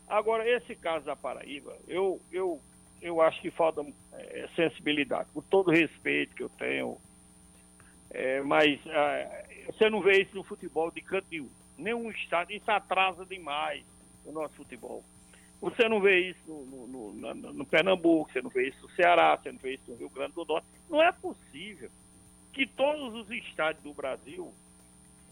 [0.08, 2.60] Agora, esse caso da Paraíba, eu, eu,
[3.02, 6.96] eu acho que falta é, sensibilidade, com todo o respeito que eu tenho.
[8.10, 12.52] É, mas é, você não vê isso no futebol de canto nenhum nenhum estado.
[12.52, 13.84] Isso atrasa demais
[14.24, 15.04] o nosso futebol.
[15.60, 19.36] Você não vê isso no, no, no, no, Pernambuco, você não vê isso no Ceará,
[19.36, 20.66] você não vê isso no Rio Grande do Norte.
[20.88, 21.90] Não é possível
[22.52, 24.52] que todos os estados do Brasil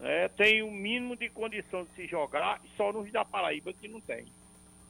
[0.00, 4.00] é, tenham o mínimo de condição de se jogar só nos da Paraíba que não
[4.00, 4.26] tem.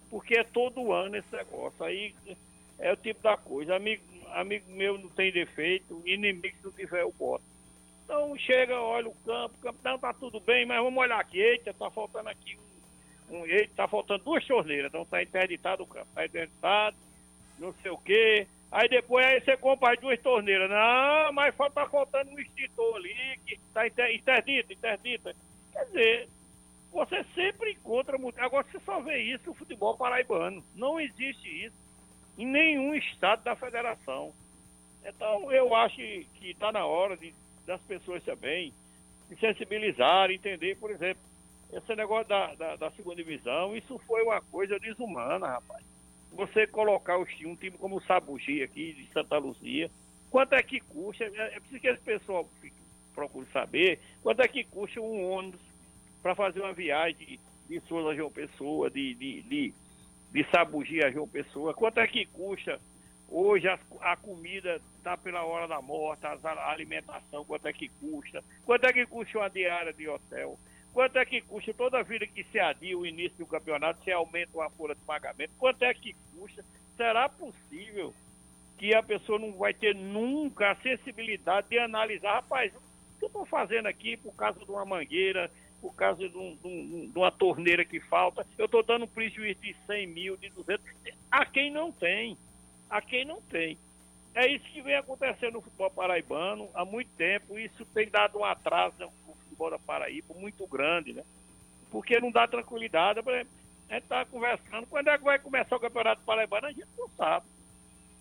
[0.09, 1.85] Porque é todo ano esse negócio.
[1.85, 2.15] Aí
[2.79, 3.75] é o tipo da coisa.
[3.75, 7.45] Amigo, amigo meu não tem defeito, inimigo se não tiver o boto.
[8.05, 11.41] Então chega, olha o campo, o campo não tá tudo bem, mas vamos olhar aqui,
[11.41, 12.74] eita, tá faltando aqui um,
[13.31, 16.97] um eita, tá faltando duas torneiras, então tá interditado o campo, tá interditado,
[17.59, 18.47] não sei o quê.
[18.71, 20.69] Aí depois aí você compra as duas torneiras.
[20.69, 25.35] Não, mas tá faltando um extintor ali, que tá interdito, interdito.
[25.73, 26.29] Quer dizer,
[26.93, 28.39] você sempre encontra muito.
[28.41, 30.65] Agora você só vê isso no futebol paraibano.
[30.75, 31.77] Não existe isso
[32.37, 34.33] em nenhum estado da federação.
[35.05, 37.33] Então eu acho que está na hora de
[37.67, 38.73] das pessoas também,
[39.29, 41.23] se sensibilizar, entender, por exemplo,
[41.77, 45.85] esse negócio da, da, da, segunda divisão, isso foi uma coisa desumana, rapaz.
[46.33, 49.91] Você colocar um time como o Sabugi aqui, de Santa Luzia,
[50.31, 52.49] quanto é que custa, é, é preciso que esse pessoal
[53.15, 55.61] procure saber, quanto é que custa um ônibus
[56.23, 59.75] para fazer uma viagem de, de Souza a João Pessoa, de, de, de,
[60.33, 62.81] de Sabugi a João Pessoa, quanto é que custa
[63.29, 68.45] Hoje a, a comida está pela hora da morte, a alimentação, quanto é que custa,
[68.65, 70.59] quanto é que custa uma diária de hotel,
[70.95, 74.57] quanto é que custa toda vida que se adia o início do campeonato, se aumenta
[74.57, 76.65] uma folha de pagamento, quanto é que custa?
[76.97, 78.15] Será possível
[78.79, 83.27] que a pessoa não vai ter nunca a sensibilidade de analisar, rapaz, o que eu
[83.27, 85.51] estou fazendo aqui por causa de uma mangueira,
[85.83, 89.09] por causa de, um, de, um, de uma torneira que falta, eu estou dando um
[89.09, 90.83] prejuízo de 100 mil, de 200,
[91.31, 92.39] a quem não tem
[92.95, 93.77] a quem não tem.
[94.35, 97.59] É isso que vem acontecendo no futebol paraibano há muito tempo.
[97.59, 99.24] Isso tem dado um atraso no
[99.55, 101.23] futebol da Paraíba muito grande, né?
[101.91, 103.21] Porque não dá tranquilidade.
[103.21, 104.87] A gente está conversando.
[104.87, 106.67] Quando é que vai começar o Campeonato Paraibano?
[106.67, 107.47] A gente não sabe.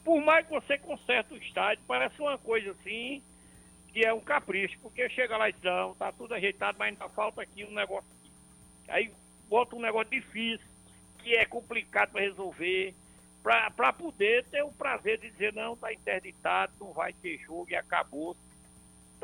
[0.03, 3.21] Por mais que você conserte o estádio, parece uma coisa assim
[3.91, 4.77] que é um capricho.
[4.81, 8.09] Porque chega lá e diz, não, tá tudo ajeitado, mas ainda falta aqui um negócio.
[8.88, 9.11] Aí
[9.49, 10.65] bota um negócio difícil,
[11.19, 12.93] que é complicado para resolver
[13.43, 17.75] para poder ter o prazer de dizer, não, está interditado, não vai ter jogo e
[17.75, 18.38] acabou.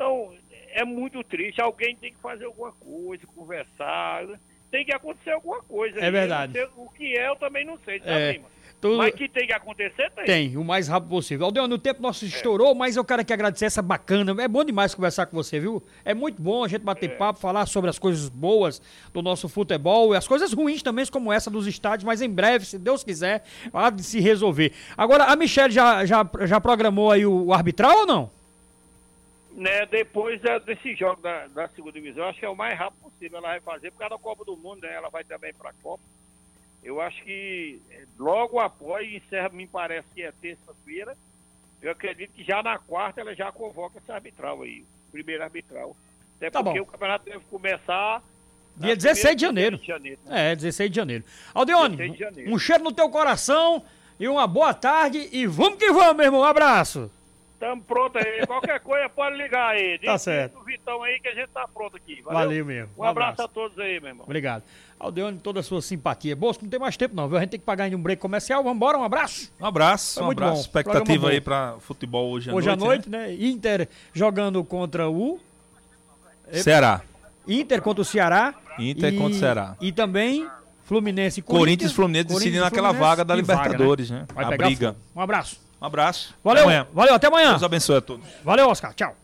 [0.00, 0.32] Então,
[0.72, 1.60] é muito triste.
[1.60, 4.26] Alguém tem que fazer alguma coisa, conversar.
[4.70, 6.00] Tem que acontecer alguma coisa.
[6.00, 6.58] É verdade.
[6.74, 8.40] o que é, eu também não sei, sabe, é.
[8.80, 8.96] Tudo...
[8.96, 10.24] Mas que tem que acontecer, tem.
[10.24, 11.44] Tem, o mais rápido possível.
[11.44, 12.74] Aldeano, o tempo nosso estourou, é.
[12.74, 14.34] mas eu quero aqui agradecer essa bacana.
[14.42, 15.82] É bom demais conversar com você, viu?
[16.02, 17.14] É muito bom a gente bater é.
[17.14, 18.80] papo, falar sobre as coisas boas
[19.12, 22.64] do nosso futebol e as coisas ruins também, como essa dos estádios, mas em breve,
[22.64, 24.72] se Deus quiser, há de se resolver.
[24.96, 28.39] Agora, a Michelle já, já, já programou aí o, o arbitral ou não?
[29.60, 33.36] Né, depois desse jogo da, da segunda divisão, acho que é o mais rápido possível
[33.36, 34.94] ela vai fazer, por causa da Copa do Mundo, né?
[34.94, 36.02] Ela vai também para a Copa.
[36.82, 41.14] Eu acho que é, logo após, encerra, me parece que é terça-feira,
[41.82, 45.94] eu acredito que já na quarta ela já convoca esse arbitral aí, o primeiro arbitral.
[46.38, 46.86] Até tá porque bom.
[46.86, 48.22] o campeonato deve começar.
[48.78, 49.76] Dia 16 de janeiro.
[49.76, 50.20] de janeiro.
[50.24, 50.52] Né?
[50.52, 51.24] É, 16 de janeiro.
[51.52, 52.50] Aldeone, de janeiro.
[52.50, 53.84] um cheiro no teu coração
[54.18, 56.40] e uma boa tarde e vamos que vamos, meu irmão.
[56.40, 57.10] Um abraço.
[57.60, 58.46] Tamo pronto aí.
[58.46, 59.98] Qualquer coisa pode ligar aí.
[59.98, 60.52] Diz Tá certo.
[60.54, 62.22] pro Vitão aí que a gente tá pronto aqui.
[62.22, 62.88] Valeu, Valeu mesmo.
[62.96, 64.24] Um abraço a todos aí, meu irmão.
[64.24, 64.62] Obrigado.
[64.98, 66.34] Aldeone, toda a sua simpatia.
[66.34, 67.36] Bosco, não tem mais tempo não, viu?
[67.36, 68.64] A gente tem que pagar ainda um break comercial.
[68.64, 69.52] Vambora, um abraço.
[69.60, 70.54] Um abraço, Foi um muito abraço.
[70.56, 70.60] bom.
[70.62, 73.08] Expectativa aí pra futebol hoje à Hoje à noite.
[73.08, 73.34] noite, né?
[73.46, 75.38] Inter jogando contra o...
[76.50, 76.58] né?
[76.62, 77.02] Ceará.
[77.46, 78.54] Inter contra o Ceará.
[78.78, 79.76] Inter e, contra o Ceará.
[79.80, 80.48] E também
[80.84, 84.26] Fluminense e Corinthians e Fluminense decidindo aquela vaga da Libertadores, né?
[84.34, 84.88] Vai A pegar briga.
[84.94, 85.00] fogo.
[85.16, 85.69] Um abraço.
[85.80, 86.34] Um abraço.
[86.44, 86.86] Valeu, Até amanhã.
[86.92, 87.50] valeu, até amanhã.
[87.50, 88.26] Deus abençoe a todos.
[88.44, 88.92] Valeu, Oscar.
[88.94, 89.14] Tchau.